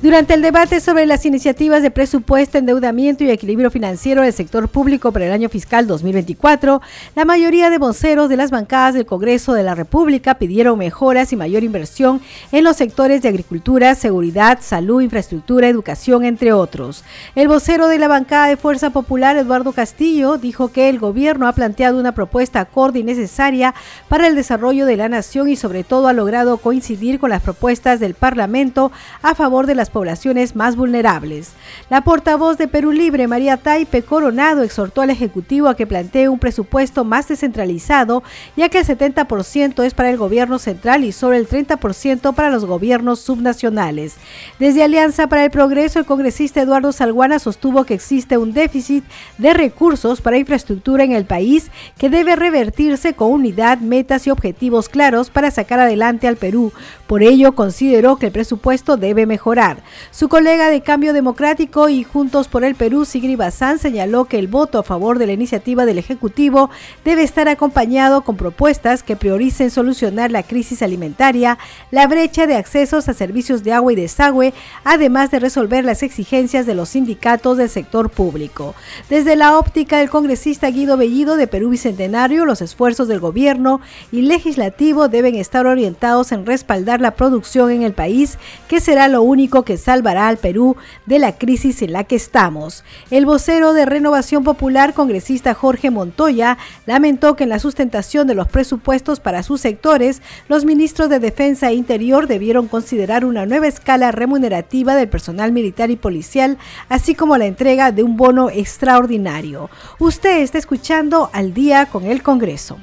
[0.03, 5.13] Durante el debate sobre las iniciativas de presupuesto, endeudamiento y equilibrio financiero del sector público
[5.13, 6.83] para el año fiscal 2024,
[7.15, 11.37] la mayoría de voceros de las bancadas del Congreso de la República pidieron mejoras y
[11.37, 17.05] mayor inversión en los sectores de agricultura, seguridad, salud, infraestructura, educación, entre otros.
[17.37, 21.53] El vocero de la bancada de Fuerza Popular, Eduardo Castillo, dijo que el gobierno ha
[21.53, 23.73] planteado una propuesta acorde y necesaria
[24.09, 28.01] para el desarrollo de la nación y sobre todo ha logrado coincidir con las propuestas
[28.01, 28.91] del Parlamento
[29.23, 31.53] a favor de las poblaciones más vulnerables.
[31.89, 36.41] La portavoz de Perú Libre, María Taipe Coronado, exhortó al Ejecutivo a que plantee un
[36.41, 38.25] presupuesto más descentralizado,
[38.57, 42.65] ya que el 70% es para el gobierno central y solo el 30% para los
[42.65, 44.17] gobiernos subnacionales.
[44.59, 49.05] Desde Alianza para el Progreso, el congresista Eduardo Salguana sostuvo que existe un déficit
[49.39, 54.89] de recursos para infraestructura en el país que debe revertirse con unidad, metas y objetivos
[54.89, 56.73] claros para sacar adelante al Perú.
[57.07, 59.82] Por ello, consideró que el presupuesto debe mejorar.
[60.11, 64.49] Su colega de Cambio Democrático y Juntos por el Perú, Sigri Bazán, señaló que el
[64.49, 66.71] voto a favor de la iniciativa del Ejecutivo
[67.05, 71.59] debe estar acompañado con propuestas que prioricen solucionar la crisis alimentaria,
[71.91, 74.53] la brecha de accesos a servicios de agua y desagüe,
[74.85, 78.75] además de resolver las exigencias de los sindicatos del sector público.
[79.09, 84.23] Desde la óptica del congresista Guido Bellido de Perú Bicentenario, los esfuerzos del gobierno y
[84.23, 89.63] legislativo deben estar orientados en respaldar la producción en el país, que será lo único
[89.63, 92.85] que salvará al Perú de la crisis en la que estamos.
[93.11, 98.49] El vocero de Renovación Popular, congresista Jorge Montoya, lamentó que en la sustentación de los
[98.49, 104.13] presupuestos para sus sectores, los ministros de Defensa e Interior debieron considerar una nueva escala
[104.13, 106.59] remunerativa del personal militar y policial,
[106.89, 109.71] así como la entrega de un bono extraordinario.
[109.99, 112.79] Usted está escuchando al día con el Congreso.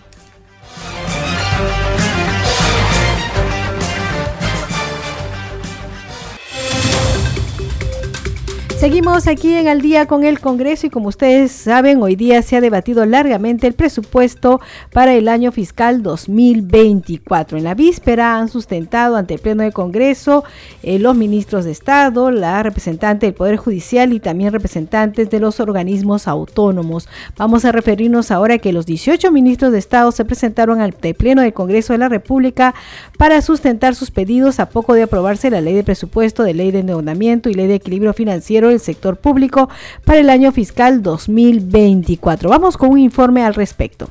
[8.79, 12.55] Seguimos aquí en Al día con el Congreso y como ustedes saben, hoy día se
[12.55, 14.61] ha debatido largamente el presupuesto
[14.93, 17.57] para el año fiscal 2024.
[17.57, 20.45] En la víspera han sustentado ante el Pleno del Congreso
[20.81, 25.59] eh, los ministros de Estado, la representante del Poder Judicial y también representantes de los
[25.59, 27.09] organismos autónomos.
[27.35, 31.15] Vamos a referirnos ahora a que los 18 ministros de Estado se presentaron ante el
[31.15, 32.73] Pleno del Congreso de la República
[33.17, 36.79] para sustentar sus pedidos a poco de aprobarse la ley de presupuesto, de ley de
[36.79, 39.69] endeudamiento y ley de equilibrio financiero del sector público
[40.05, 42.49] para el año fiscal 2024.
[42.49, 44.09] Vamos con un informe al respecto.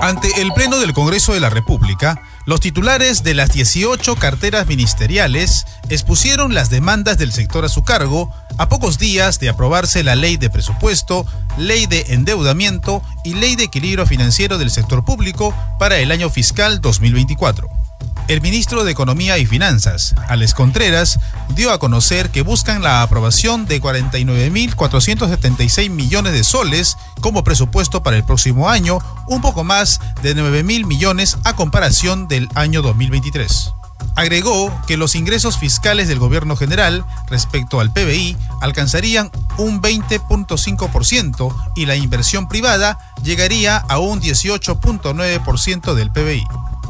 [0.00, 5.64] Ante el Pleno del Congreso de la República, los titulares de las 18 carteras ministeriales
[5.88, 10.36] expusieron las demandas del sector a su cargo a pocos días de aprobarse la ley
[10.36, 11.24] de presupuesto,
[11.56, 16.80] ley de endeudamiento y ley de equilibrio financiero del sector público para el año fiscal
[16.82, 17.83] 2024.
[18.26, 23.66] El ministro de Economía y Finanzas, Alex Contreras, dio a conocer que buscan la aprobación
[23.66, 30.34] de 49.476 millones de soles como presupuesto para el próximo año, un poco más de
[30.34, 33.72] 9.000 millones a comparación del año 2023.
[34.16, 41.84] Agregó que los ingresos fiscales del gobierno general respecto al PBI alcanzarían un 20.5% y
[41.84, 46.46] la inversión privada llegaría a un 18.9% del PBI.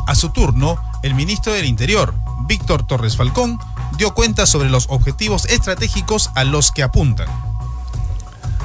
[0.07, 2.15] A su turno, el ministro del Interior,
[2.47, 3.59] Víctor Torres Falcón,
[3.97, 7.29] dio cuenta sobre los objetivos estratégicos a los que apuntan.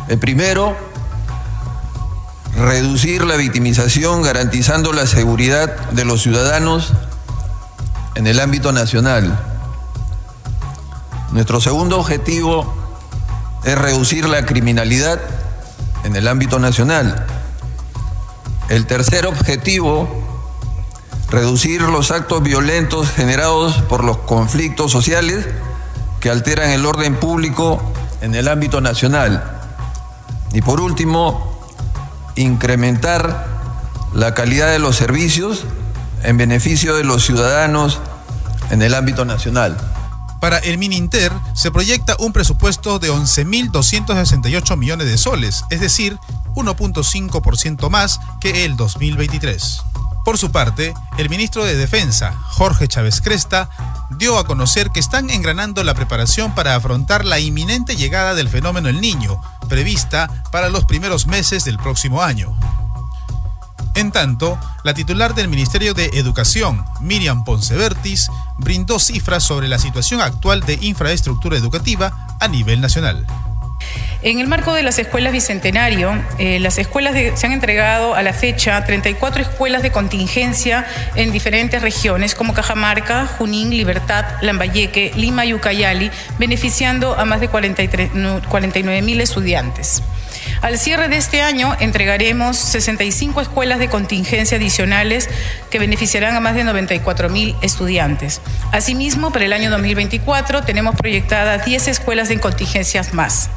[0.09, 0.75] El primero,
[2.55, 6.93] reducir la victimización garantizando la seguridad de los ciudadanos
[8.15, 9.39] en el ámbito nacional.
[11.31, 12.73] Nuestro segundo objetivo
[13.63, 15.21] es reducir la criminalidad
[16.03, 17.25] en el ámbito nacional.
[18.67, 20.28] El tercer objetivo
[21.29, 25.47] reducir los actos violentos generados por los conflictos sociales
[26.19, 27.81] que alteran el orden público
[28.21, 29.59] en el ámbito nacional.
[30.53, 31.59] Y por último,
[32.35, 33.47] incrementar
[34.13, 35.65] la calidad de los servicios
[36.23, 37.99] en beneficio de los ciudadanos
[38.71, 39.77] en el ámbito nacional.
[40.41, 46.17] Para el Mininter se proyecta un presupuesto de 11.268 millones de soles, es decir,
[46.55, 49.83] 1.5% más que el 2023.
[50.25, 53.69] Por su parte, el ministro de Defensa, Jorge Chávez Cresta,
[54.11, 58.89] dio a conocer que están engranando la preparación para afrontar la inminente llegada del fenómeno
[58.89, 62.55] El Niño, prevista para los primeros meses del próximo año.
[63.95, 70.21] En tanto, la titular del Ministerio de Educación, Miriam Poncevertis, brindó cifras sobre la situación
[70.21, 73.25] actual de infraestructura educativa a nivel nacional.
[74.21, 78.33] En el marco de las escuelas Bicentenario, eh, las escuelas se han entregado a la
[78.33, 85.53] fecha 34 escuelas de contingencia en diferentes regiones como Cajamarca, Junín, Libertad, Lambayeque, Lima y
[85.53, 90.03] Ucayali, beneficiando a más de 49 mil estudiantes.
[90.61, 95.29] Al cierre de este año entregaremos 65 escuelas de contingencia adicionales
[95.69, 98.41] que beneficiarán a más de 94 mil estudiantes.
[98.73, 103.49] Asimismo, para el año 2024 tenemos proyectadas 10 escuelas de contingencias más.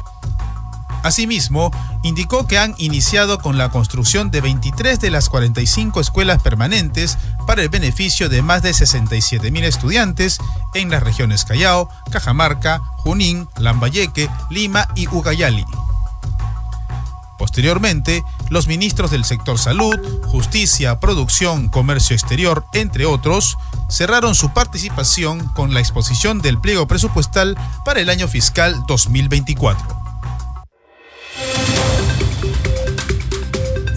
[1.03, 1.69] Asimismo,
[2.01, 7.61] indicó que han iniciado con la construcción de 23 de las 45 escuelas permanentes para
[7.61, 10.39] el beneficio de más de 67 mil estudiantes
[10.73, 15.65] en las regiones Callao, Cajamarca, Junín, Lambayeque, Lima y Ucayali.
[17.37, 23.57] Posteriormente, los ministros del sector salud, justicia, producción, comercio exterior, entre otros,
[23.89, 30.02] cerraron su participación con la exposición del pliego presupuestal para el año fiscal 2024.
[31.43, 31.82] Bye.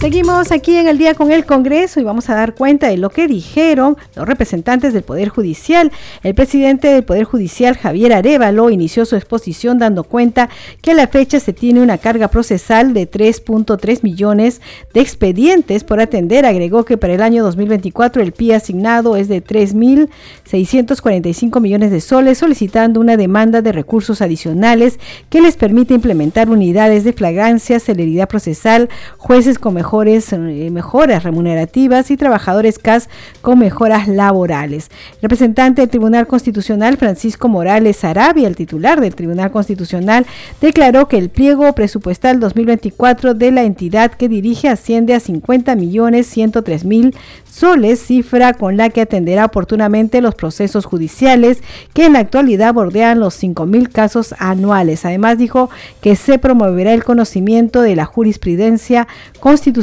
[0.00, 3.08] Seguimos aquí en el día con el Congreso y vamos a dar cuenta de lo
[3.08, 5.90] que dijeron los representantes del Poder Judicial.
[6.22, 10.50] El presidente del Poder Judicial, Javier Arevalo, inició su exposición dando cuenta
[10.82, 14.60] que a la fecha se tiene una carga procesal de 3.3 millones
[14.92, 16.44] de expedientes por atender.
[16.44, 22.36] Agregó que para el año 2024 el PI asignado es de 3.645 millones de soles,
[22.36, 28.90] solicitando una demanda de recursos adicionales que les permite implementar unidades de flagrancia, celeridad procesal,
[29.16, 33.08] jueces con mejores, eh, mejoras remunerativas y trabajadores CAS
[33.40, 34.90] con mejoras laborales.
[35.22, 40.26] representante del Tribunal Constitucional, Francisco Morales Arabia, el titular del Tribunal Constitucional,
[40.60, 46.26] declaró que el pliego presupuestal 2024 de la entidad que dirige asciende a 50 millones
[46.26, 47.14] 103 mil
[47.48, 51.62] soles, cifra con la que atenderá oportunamente los procesos judiciales
[51.94, 55.04] que en la actualidad bordean los 5.000 casos anuales.
[55.04, 55.70] Además dijo
[56.00, 59.06] que se promoverá el conocimiento de la jurisprudencia
[59.40, 59.75] constitucional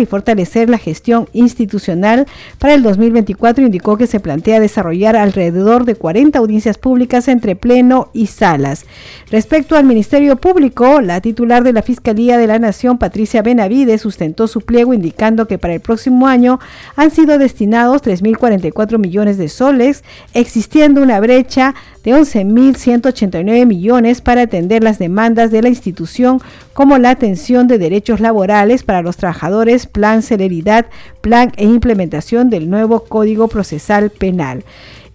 [0.00, 2.26] y fortalecer la gestión institucional.
[2.58, 8.10] Para el 2024 indicó que se plantea desarrollar alrededor de 40 audiencias públicas entre pleno
[8.12, 8.86] y salas.
[9.28, 14.46] Respecto al Ministerio Público, la titular de la Fiscalía de la Nación, Patricia Benavides, sustentó
[14.46, 16.60] su pliego indicando que para el próximo año
[16.94, 24.84] han sido destinados 3.044 millones de soles, existiendo una brecha de 11.189 millones para atender
[24.84, 26.40] las demandas de la institución
[26.72, 30.86] como la atención de derechos laborales para los trabajadores, plan celeridad,
[31.20, 34.62] plan e implementación del nuevo Código Procesal Penal.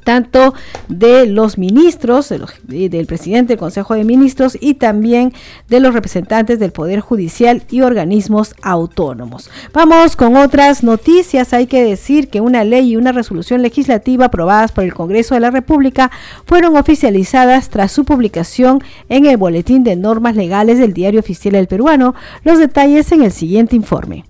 [0.04, 0.54] tanto
[0.88, 5.34] de los ministros, del presidente del Consejo de Ministros y también
[5.70, 9.50] de los representantes del Poder Judicial y organismos autónomos.
[9.74, 11.54] Vamos con otras noticias.
[11.54, 15.42] Hay que decir que una ley y una resolución legislativa aprobadas por el Congreso de
[15.42, 16.12] la República
[16.46, 21.68] fueron oficializadas tras su publicación en el Boletín de Normas Legales del Diario Oficial del
[21.68, 22.16] Peruano.
[22.44, 24.26] Los detalles en el siguiente informe.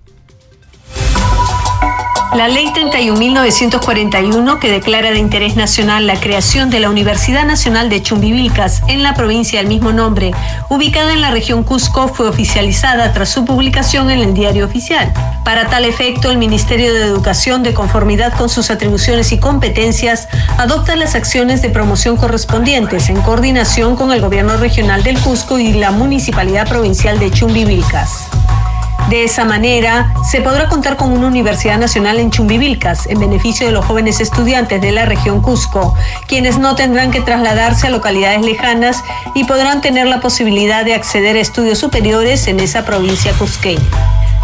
[2.32, 8.02] La Ley 31.941, que declara de interés nacional la creación de la Universidad Nacional de
[8.02, 10.32] Chumbivilcas en la provincia del mismo nombre,
[10.68, 15.12] ubicada en la región Cusco, fue oficializada tras su publicación en el Diario Oficial.
[15.44, 20.26] Para tal efecto, el Ministerio de Educación, de conformidad con sus atribuciones y competencias,
[20.58, 25.72] adopta las acciones de promoción correspondientes en coordinación con el Gobierno Regional del Cusco y
[25.74, 28.28] la Municipalidad Provincial de Chumbivilcas.
[29.10, 33.72] De esa manera, se podrá contar con una Universidad Nacional en Chumbivilcas, en beneficio de
[33.72, 35.94] los jóvenes estudiantes de la región Cusco,
[36.26, 41.36] quienes no tendrán que trasladarse a localidades lejanas y podrán tener la posibilidad de acceder
[41.36, 43.82] a estudios superiores en esa provincia cusqueña.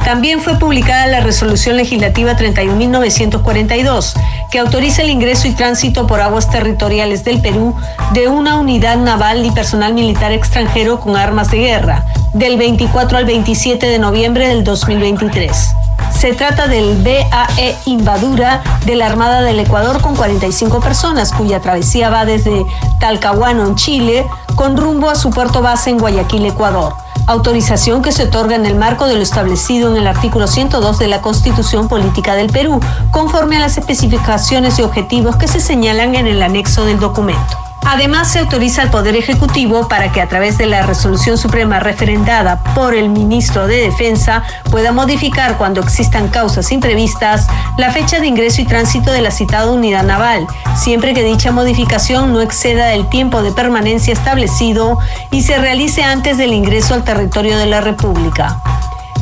[0.05, 4.15] También fue publicada la Resolución Legislativa 31.942,
[4.51, 7.75] que autoriza el ingreso y tránsito por aguas territoriales del Perú
[8.13, 13.25] de una unidad naval y personal militar extranjero con armas de guerra, del 24 al
[13.25, 15.75] 27 de noviembre del 2023.
[16.19, 22.11] Se trata del BAE Invadura de la Armada del Ecuador con 45 personas, cuya travesía
[22.11, 22.65] va desde
[22.99, 26.95] Talcahuano, en Chile, con rumbo a su puerto base en Guayaquil, Ecuador
[27.27, 31.09] autorización que se otorga en el marco de lo establecido en el artículo 102 de
[31.09, 36.27] la Constitución Política del Perú, conforme a las especificaciones y objetivos que se señalan en
[36.27, 37.70] el anexo del documento.
[37.87, 42.63] Además, se autoriza al Poder Ejecutivo para que a través de la resolución suprema referendada
[42.75, 47.47] por el ministro de Defensa pueda modificar cuando existan causas imprevistas
[47.79, 52.33] la fecha de ingreso y tránsito de la citada unidad naval, siempre que dicha modificación
[52.33, 54.99] no exceda el tiempo de permanencia establecido
[55.31, 58.61] y se realice antes del ingreso al territorio de la República.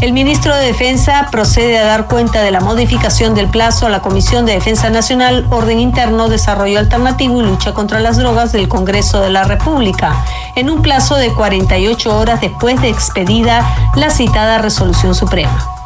[0.01, 4.01] El ministro de Defensa procede a dar cuenta de la modificación del plazo a la
[4.01, 9.21] Comisión de Defensa Nacional, Orden Interno, Desarrollo Alternativo y Lucha contra las Drogas del Congreso
[9.21, 10.15] de la República,
[10.55, 15.78] en un plazo de 48 horas después de expedida la citada resolución suprema.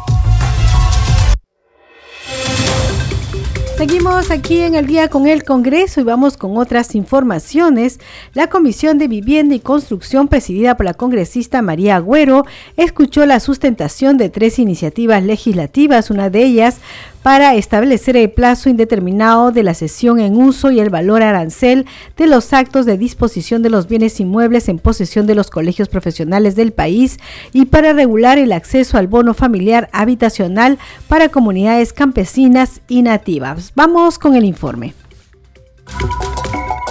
[3.83, 7.99] Seguimos aquí en el día con el Congreso y vamos con otras informaciones.
[8.33, 14.19] La Comisión de Vivienda y Construcción, presidida por la congresista María Agüero, escuchó la sustentación
[14.19, 16.77] de tres iniciativas legislativas, una de ellas
[17.23, 22.27] para establecer el plazo indeterminado de la cesión en uso y el valor arancel de
[22.27, 26.73] los actos de disposición de los bienes inmuebles en posesión de los colegios profesionales del
[26.73, 27.19] país
[27.53, 33.73] y para regular el acceso al bono familiar habitacional para comunidades campesinas y nativas.
[33.75, 34.95] Vamos con el informe.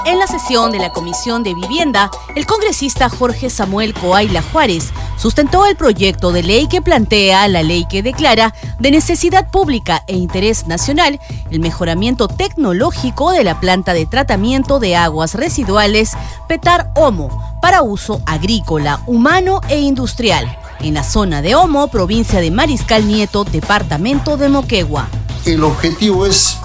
[0.03, 5.67] En la sesión de la Comisión de Vivienda, el congresista Jorge Samuel Coaila Juárez sustentó
[5.67, 10.65] el proyecto de ley que plantea la ley que declara de necesidad pública e interés
[10.65, 11.19] nacional
[11.51, 16.13] el mejoramiento tecnológico de la planta de tratamiento de aguas residuales
[16.47, 22.49] Petar Homo para uso agrícola, humano e industrial en la zona de Homo, provincia de
[22.49, 25.07] Mariscal Nieto, departamento de Moquegua.
[25.45, 26.57] El objetivo es,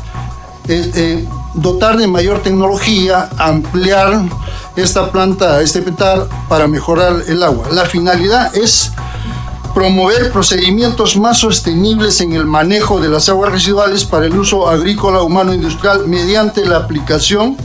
[0.68, 1.26] eh,
[1.56, 4.22] dotar de mayor tecnología, ampliar
[4.76, 7.68] esta planta, este petar, para mejorar el agua.
[7.72, 8.92] La finalidad es
[9.74, 15.22] promover procedimientos más sostenibles en el manejo de las aguas residuales para el uso agrícola,
[15.22, 17.56] humano e industrial mediante la aplicación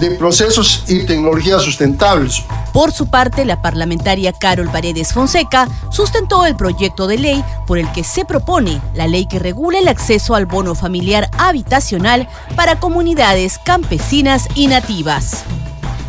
[0.00, 2.42] de procesos y tecnologías sustentables.
[2.72, 7.90] Por su parte, la parlamentaria Carol Paredes Fonseca sustentó el proyecto de ley por el
[7.92, 13.58] que se propone la ley que regula el acceso al bono familiar habitacional para comunidades
[13.58, 15.44] campesinas y nativas.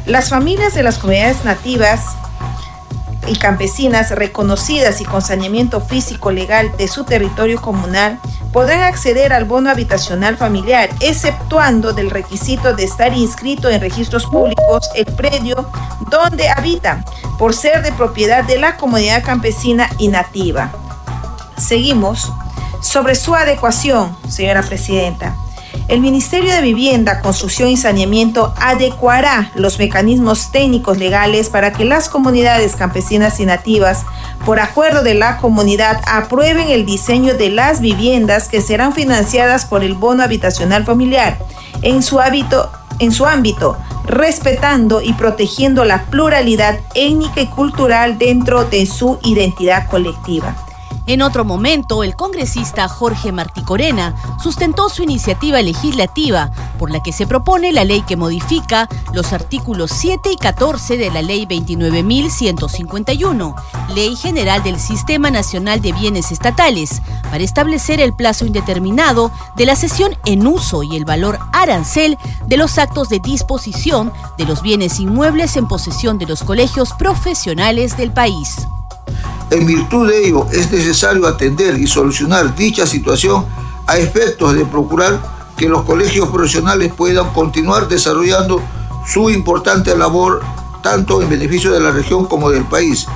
[0.05, 2.01] Las familias de las comunidades nativas
[3.27, 8.19] y campesinas reconocidas y con saneamiento físico legal de su territorio comunal
[8.55, 14.89] podrán acceder al bono habitacional familiar, exceptuando del requisito de estar inscrito en registros públicos
[14.95, 15.69] el predio
[16.09, 17.03] donde habitan,
[17.37, 20.71] por ser de propiedad de la comunidad campesina y nativa.
[21.57, 22.31] Seguimos.
[22.81, 25.35] Sobre su adecuación, señora Presidenta.
[25.87, 32.09] El Ministerio de Vivienda, Construcción y Saneamiento adecuará los mecanismos técnicos legales para que las
[32.09, 34.03] comunidades campesinas y nativas,
[34.47, 39.83] por acuerdo de la comunidad, aprueben el diseño de las viviendas que serán financiadas por
[39.83, 41.37] el bono habitacional familiar
[41.83, 42.19] en su,
[42.97, 43.77] en su ámbito,
[44.07, 50.55] respetando y protegiendo la pluralidad étnica y cultural dentro de su identidad colectiva.
[51.07, 56.49] En otro momento, el congresista Jorge Martí Corena sustentó su iniciativa legislativa
[56.79, 61.11] por la que se propone la ley que modifica los artículos 7 y 14 de
[61.11, 63.53] la Ley 29.151,
[63.93, 69.75] Ley General del Sistema Nacional de Bienes Estatales, para establecer el plazo indeterminado de la
[69.75, 74.99] cesión en uso y el valor arancel de los actos de disposición de los bienes
[74.99, 78.65] inmuebles en posesión de los colegios profesionales del país.
[79.51, 83.45] En virtud de ello, es necesario atender y solucionar dicha situación
[83.87, 85.19] a efectos de procurar
[85.55, 88.61] que los colegios profesionales puedan continuar desarrollando
[89.05, 90.41] su importante labor
[90.81, 93.07] tanto en beneficio de la región como del país.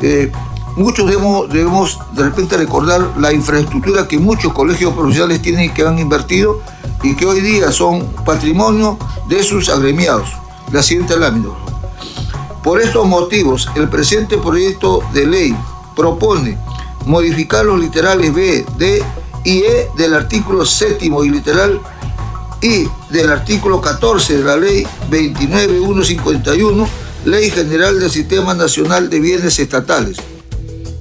[0.00, 0.30] Eh,
[0.76, 5.82] muchos debemos, debemos de repente recordar la infraestructura que muchos colegios profesionales tienen y que
[5.82, 6.60] han invertido
[7.02, 10.30] y que hoy día son patrimonio de sus agremiados.
[10.72, 11.67] La siguiente lámina.
[12.62, 15.56] Por estos motivos, el presente proyecto de ley
[15.94, 16.58] propone
[17.06, 19.02] modificar los literales B, D
[19.44, 21.80] y E del artículo séptimo y literal
[22.60, 26.88] I del artículo 14 de la ley 29151,
[27.24, 30.18] Ley General del Sistema Nacional de Bienes Estatales.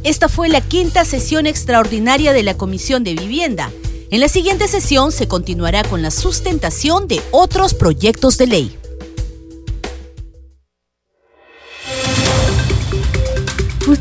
[0.04, 3.72] Esta fue la quinta sesión extraordinaria de la Comisión de Vivienda.
[4.10, 8.78] En la siguiente sesión se continuará con la sustentación de otros proyectos de ley.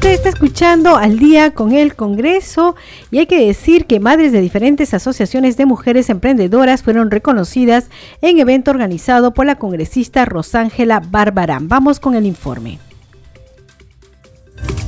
[0.06, 2.76] Usted está escuchando al día con el Congreso
[3.10, 7.90] y hay que decir que madres de diferentes asociaciones de mujeres emprendedoras fueron reconocidas
[8.22, 11.66] en evento organizado por la congresista Rosángela Barbarán.
[11.66, 12.78] Vamos con el informe.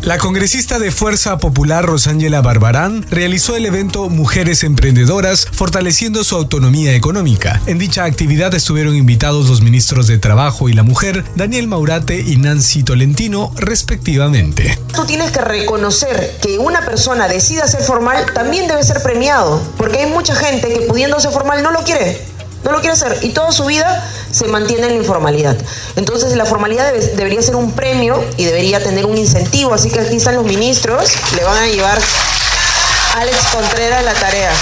[0.03, 6.95] La congresista de Fuerza Popular Rosángela Barbarán realizó el evento Mujeres Emprendedoras fortaleciendo su autonomía
[6.95, 7.61] económica.
[7.67, 12.37] En dicha actividad estuvieron invitados los ministros de Trabajo y la Mujer, Daniel Maurate y
[12.37, 14.79] Nancy Tolentino, respectivamente.
[14.95, 19.99] Tú tienes que reconocer que una persona decida ser formal también debe ser premiado, porque
[19.99, 23.31] hay mucha gente que pudiendo ser formal no lo quiere no lo quiere hacer y
[23.31, 25.57] toda su vida se mantiene en la informalidad.
[25.97, 30.17] Entonces la formalidad debería ser un premio y debería tener un incentivo, así que aquí
[30.17, 31.99] están los ministros, le van a llevar
[33.15, 34.53] a Alex Contreras la tarea.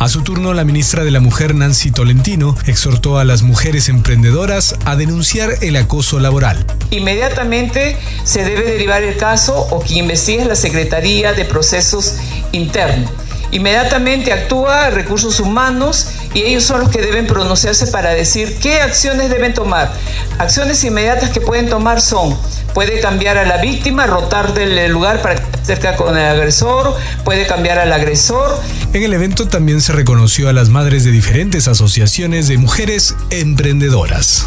[0.00, 4.74] A su turno, la ministra de la Mujer, Nancy Tolentino, exhortó a las mujeres emprendedoras
[4.86, 6.64] a denunciar el acoso laboral.
[6.90, 12.14] Inmediatamente se debe derivar el caso o quien investigue es la Secretaría de Procesos
[12.52, 13.10] Internos.
[13.52, 19.28] Inmediatamente actúa Recursos Humanos y ellos son los que deben pronunciarse para decir qué acciones
[19.30, 19.92] deben tomar.
[20.38, 22.38] Acciones inmediatas que pueden tomar son,
[22.74, 26.96] puede cambiar a la víctima, rotar del lugar para que esté cerca con el agresor,
[27.24, 28.60] puede cambiar al agresor.
[28.92, 34.46] En el evento también se reconoció a las madres de diferentes asociaciones de mujeres emprendedoras.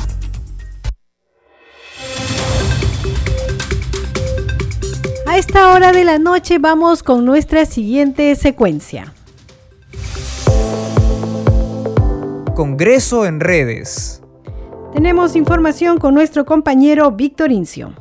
[5.46, 9.14] Esta hora de la noche vamos con nuestra siguiente secuencia.
[12.56, 14.22] Congreso en redes.
[14.94, 17.94] Tenemos información con nuestro compañero Víctor Incio.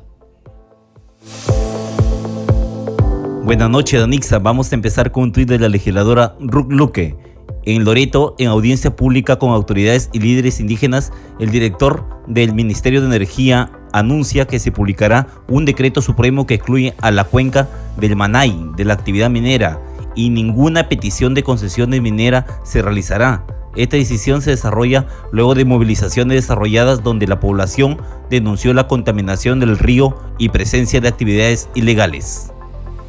[3.42, 4.38] Buenas noches, Danixa.
[4.38, 7.16] Vamos a empezar con un tuit de la legisladora Ruth Luque.
[7.64, 13.08] En Loreto, en audiencia pública con autoridades y líderes indígenas, el director del Ministerio de
[13.08, 18.70] Energía anuncia que se publicará un decreto supremo que excluye a la cuenca del Manay
[18.76, 19.80] de la actividad minera
[20.14, 23.44] y ninguna petición de concesiones minera se realizará.
[23.74, 29.78] Esta decisión se desarrolla luego de movilizaciones desarrolladas donde la población denunció la contaminación del
[29.78, 32.51] río y presencia de actividades ilegales.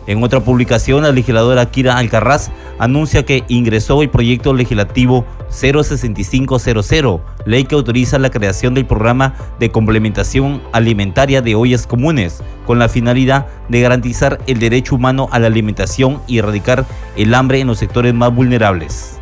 [0.05, 7.63] En otra publicación, la legisladora Kira Alcarraz anuncia que ingresó el proyecto legislativo 06500, ley
[7.63, 13.47] que autoriza la creación del programa de complementación alimentaria de ollas comunes, con la finalidad
[13.69, 16.85] de garantizar el derecho humano a la alimentación y erradicar
[17.15, 19.21] el hambre en los sectores más vulnerables.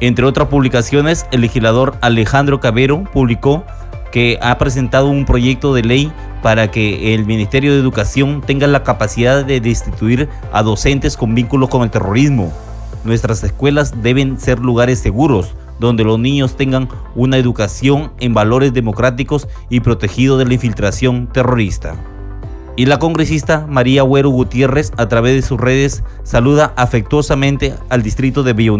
[0.00, 3.64] Entre otras publicaciones, el legislador Alejandro Cabero publicó
[4.12, 6.12] que ha presentado un proyecto de ley
[6.42, 11.68] para que el Ministerio de Educación tenga la capacidad de destituir a docentes con vínculos
[11.68, 12.52] con el terrorismo.
[13.04, 19.48] Nuestras escuelas deben ser lugares seguros, donde los niños tengan una educación en valores democráticos
[19.70, 21.94] y protegido de la infiltración terrorista.
[22.76, 28.42] Y la congresista María Huero Gutiérrez, a través de sus redes, saluda afectuosamente al distrito
[28.42, 28.72] de Villa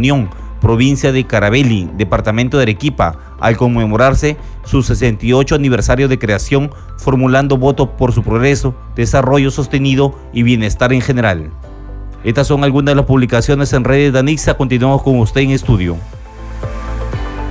[0.61, 7.97] provincia de Carabelli, departamento de Arequipa, al conmemorarse su 68 aniversario de creación, formulando voto
[7.97, 11.51] por su progreso, desarrollo sostenido y bienestar en general.
[12.25, 14.55] Estas son algunas de las publicaciones en redes de Anixa.
[14.55, 15.97] Continuamos con usted en estudio.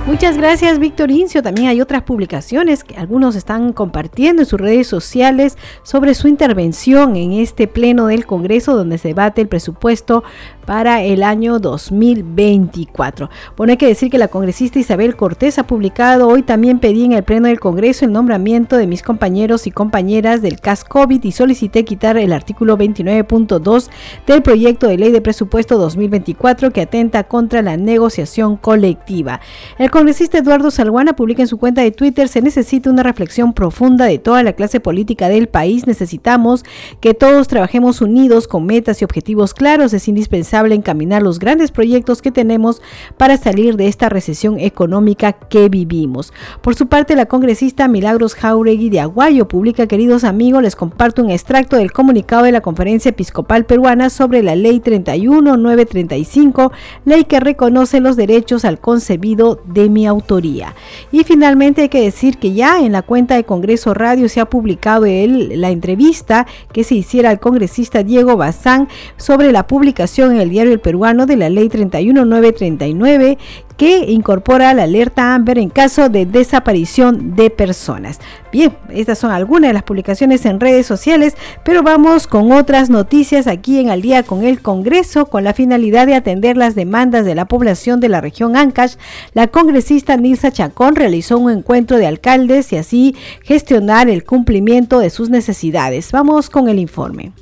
[0.06, 1.42] Muchas gracias, Víctor Incio.
[1.42, 7.16] También hay otras publicaciones que algunos están compartiendo en sus redes sociales sobre su intervención
[7.16, 10.22] en este pleno del Congreso donde se debate el presupuesto
[10.66, 13.30] para el año 2024.
[13.56, 17.12] Bueno, hay que decir que la congresista Isabel Cortés ha publicado hoy también pedí en
[17.12, 21.32] el Pleno del Congreso el nombramiento de mis compañeros y compañeras del CAS COVID y
[21.32, 23.88] solicité quitar el artículo 29.2
[24.26, 29.40] del proyecto de ley de presupuesto 2024 que atenta contra la negociación colectiva.
[29.78, 34.06] El congresista Eduardo Salguana publica en su cuenta de Twitter se necesita una reflexión profunda
[34.06, 35.86] de toda la clase política del país.
[35.86, 36.64] Necesitamos
[37.00, 39.92] que todos trabajemos unidos con metas y objetivos claros.
[39.92, 42.80] Es indispensable encaminar los grandes proyectos que tenemos
[43.16, 46.32] para salir de esta recesión económica que vivimos.
[46.62, 51.30] Por su parte, la congresista Milagros Jauregui de Aguayo publica, queridos amigos, les comparto un
[51.30, 56.72] extracto del comunicado de la Conferencia Episcopal Peruana sobre la Ley 31935,
[57.04, 60.74] ley que reconoce los derechos al concebido de mi autoría.
[61.12, 64.46] Y finalmente hay que decir que ya en la cuenta de Congreso Radio se ha
[64.46, 70.40] publicado el, la entrevista que se hiciera al congresista Diego Bazán sobre la publicación en
[70.40, 73.38] el diario El Peruano de la ley 31939
[73.76, 78.20] que incorpora la alerta Amber en caso de desaparición de personas.
[78.50, 83.46] Bien, estas son algunas de las publicaciones en redes sociales, pero vamos con otras noticias
[83.46, 87.34] aquí en Al día con el Congreso con la finalidad de atender las demandas de
[87.34, 88.94] la población de la región Ancash.
[89.34, 95.10] La congresista Nilsa Chacón realizó un encuentro de alcaldes y así gestionar el cumplimiento de
[95.10, 96.12] sus necesidades.
[96.12, 97.32] Vamos con el informe.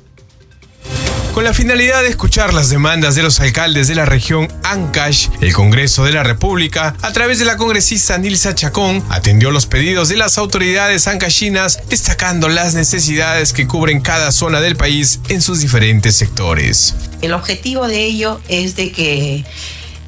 [1.35, 5.51] Con la finalidad de escuchar las demandas de los alcaldes de la región Ancash, el
[5.51, 10.15] Congreso de la República, a través de la congresista Nilsa Chacón, atendió los pedidos de
[10.15, 16.15] las autoridades ancashinas, destacando las necesidades que cubren cada zona del país en sus diferentes
[16.15, 16.95] sectores.
[17.21, 19.43] El objetivo de ello es de que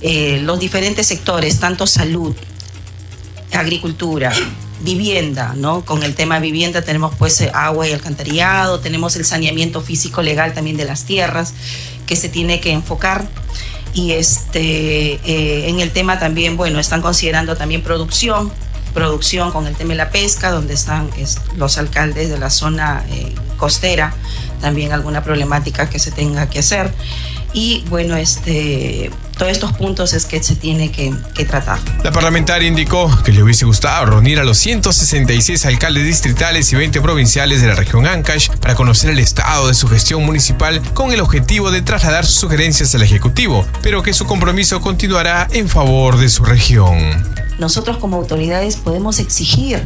[0.02, 2.38] eh, los diferentes sectores, tanto salud,
[3.52, 4.32] agricultura,
[4.82, 5.84] vivienda, ¿no?
[5.84, 10.54] Con el tema vivienda tenemos pues eh, agua y alcantarillado, tenemos el saneamiento físico legal
[10.54, 11.54] también de las tierras
[12.06, 13.28] que se tiene que enfocar
[13.94, 18.52] y este eh, en el tema también bueno están considerando también producción
[18.94, 21.10] producción con el tema de la pesca donde están
[21.56, 24.14] los alcaldes de la zona eh, costera
[24.62, 26.92] también alguna problemática que se tenga que hacer
[27.54, 31.80] y bueno, este, todos estos puntos es que se tiene que, que, tratar.
[32.04, 37.02] La parlamentaria indicó que le hubiese gustado reunir a los 166 alcaldes distritales y 20
[37.02, 41.22] provinciales de la región Ancash para conocer el estado de su gestión municipal con el
[41.22, 46.30] objetivo de trasladar sus sugerencias al Ejecutivo, pero que su compromiso continuará en favor de
[46.30, 46.98] su región.
[47.60, 49.84] Nosotros como autoridades podemos exigir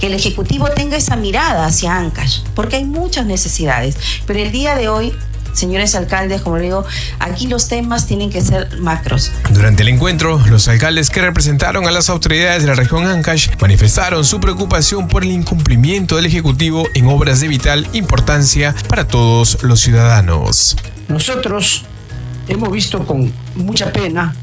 [0.00, 3.96] que el Ejecutivo tenga esa mirada hacia Ancash, porque hay muchas necesidades,
[4.26, 5.14] pero el día de hoy
[5.56, 6.84] señores alcaldes, como le digo,
[7.18, 9.32] aquí los temas tienen que ser macros.
[9.50, 14.24] Durante el encuentro, los alcaldes que representaron a las autoridades de la región Ancash manifestaron
[14.24, 19.80] su preocupación por el incumplimiento del Ejecutivo en obras de vital importancia para todos los
[19.80, 20.76] ciudadanos.
[21.08, 21.84] Nosotros
[22.48, 24.34] hemos visto con mucha pena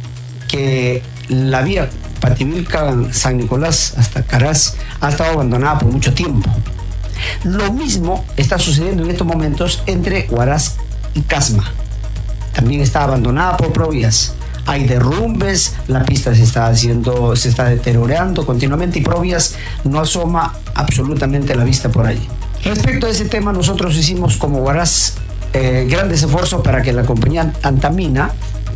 [0.47, 1.89] que la vía
[2.19, 6.49] Pativilca San Nicolás hasta Caraz ha estado abandonada por mucho tiempo.
[7.43, 10.77] Lo mismo está sucediendo en estos momentos entre Huaraz
[11.13, 11.71] y Casma.
[12.53, 14.33] También está abandonada por Provías.
[14.65, 20.53] Hay derrumbes, la pista se está haciendo, se está deteriorando continuamente y Provías no asoma
[20.73, 22.27] absolutamente la vista por allí.
[22.63, 25.15] Respecto a ese tema, nosotros hicimos como Guaraz
[25.51, 28.31] eh, grandes esfuerzos para que la compañía Antamina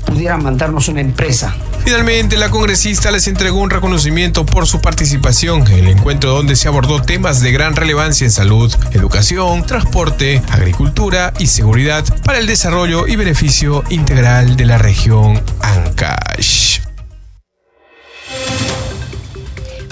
[0.05, 1.55] pudiera mandarnos una empresa
[1.88, 6.67] Finalmente, la congresista les entregó un reconocimiento por su participación en el encuentro donde se
[6.67, 13.07] abordó temas de gran relevancia en salud, educación, transporte, agricultura y seguridad para el desarrollo
[13.07, 16.81] y beneficio integral de la región Ancash.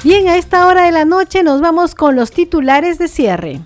[0.03, 3.61] Bien, a esta hora de la noche nos vamos con los titulares de cierre.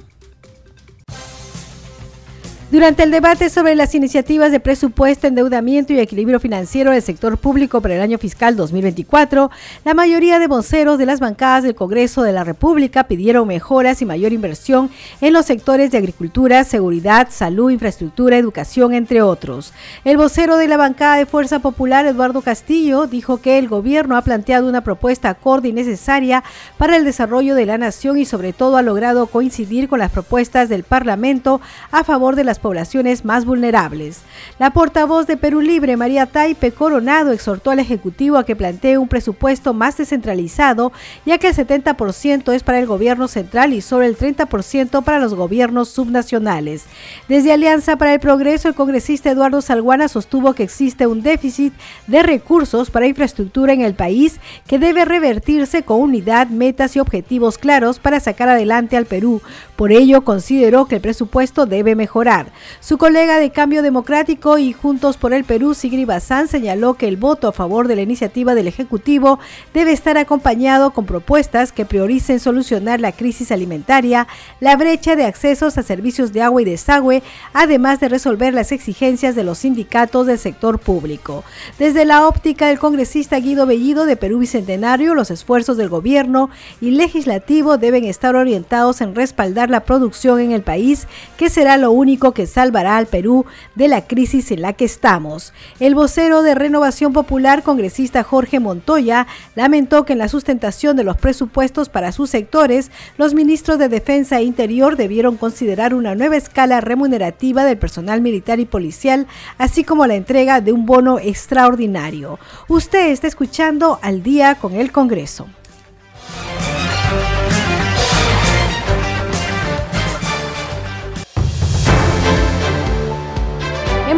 [2.71, 7.81] Durante el debate sobre las iniciativas de presupuesto, endeudamiento y equilibrio financiero del sector público
[7.81, 9.49] para el año fiscal 2024,
[9.83, 14.05] la mayoría de voceros de las bancadas del Congreso de la República pidieron mejoras y
[14.05, 19.73] mayor inversión en los sectores de agricultura, seguridad, salud, infraestructura, educación, entre otros.
[20.05, 24.21] El vocero de la bancada de Fuerza Popular, Eduardo Castillo, dijo que el gobierno ha
[24.21, 26.43] planteado una propuesta acorde y necesaria
[26.77, 30.69] para el desarrollo de la nación y sobre todo ha logrado coincidir con las propuestas
[30.69, 34.21] del Parlamento a favor de poblaciones más vulnerables.
[34.59, 39.07] La portavoz de Perú Libre, María Taipe Coronado, exhortó al Ejecutivo a que plantee un
[39.07, 40.91] presupuesto más descentralizado,
[41.25, 45.33] ya que el 70% es para el gobierno central y solo el 30% para los
[45.33, 46.85] gobiernos subnacionales.
[47.27, 51.73] Desde Alianza para el Progreso, el congresista Eduardo Salguana sostuvo que existe un déficit
[52.07, 57.57] de recursos para infraestructura en el país que debe revertirse con unidad, metas y objetivos
[57.57, 59.41] claros para sacar adelante al Perú.
[59.75, 62.48] Por ello, consideró que el presupuesto debe mejorar.
[62.79, 67.17] Su colega de Cambio Democrático y Juntos por el Perú, Sigri Bazán, señaló que el
[67.17, 69.39] voto a favor de la iniciativa del Ejecutivo
[69.73, 74.27] debe estar acompañado con propuestas que prioricen solucionar la crisis alimentaria,
[74.59, 77.23] la brecha de accesos a servicios de agua y desagüe,
[77.53, 81.43] además de resolver las exigencias de los sindicatos del sector público.
[81.77, 86.49] Desde la óptica del congresista Guido Bellido de Perú Bicentenario, los esfuerzos del gobierno
[86.81, 91.91] y legislativo deben estar orientados en respaldar la producción en el país, que será lo
[91.91, 95.51] único que que salvará al Perú de la crisis en la que estamos.
[95.81, 101.17] El vocero de Renovación Popular, congresista Jorge Montoya, lamentó que en la sustentación de los
[101.17, 106.79] presupuestos para sus sectores, los ministros de Defensa e Interior debieron considerar una nueva escala
[106.79, 109.27] remunerativa del personal militar y policial,
[109.57, 112.39] así como la entrega de un bono extraordinario.
[112.69, 115.49] Usted está escuchando al día con el Congreso.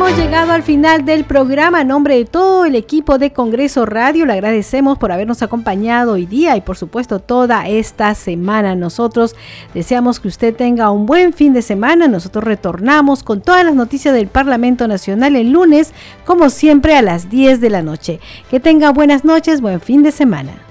[0.03, 1.81] Hemos llegado al final del programa.
[1.81, 6.25] A nombre de todo el equipo de Congreso Radio, le agradecemos por habernos acompañado hoy
[6.25, 8.73] día y por supuesto toda esta semana.
[8.73, 9.35] Nosotros
[9.75, 12.07] deseamos que usted tenga un buen fin de semana.
[12.07, 15.93] Nosotros retornamos con todas las noticias del Parlamento Nacional el lunes,
[16.25, 18.19] como siempre a las 10 de la noche.
[18.49, 20.70] Que tenga buenas noches, buen fin de semana.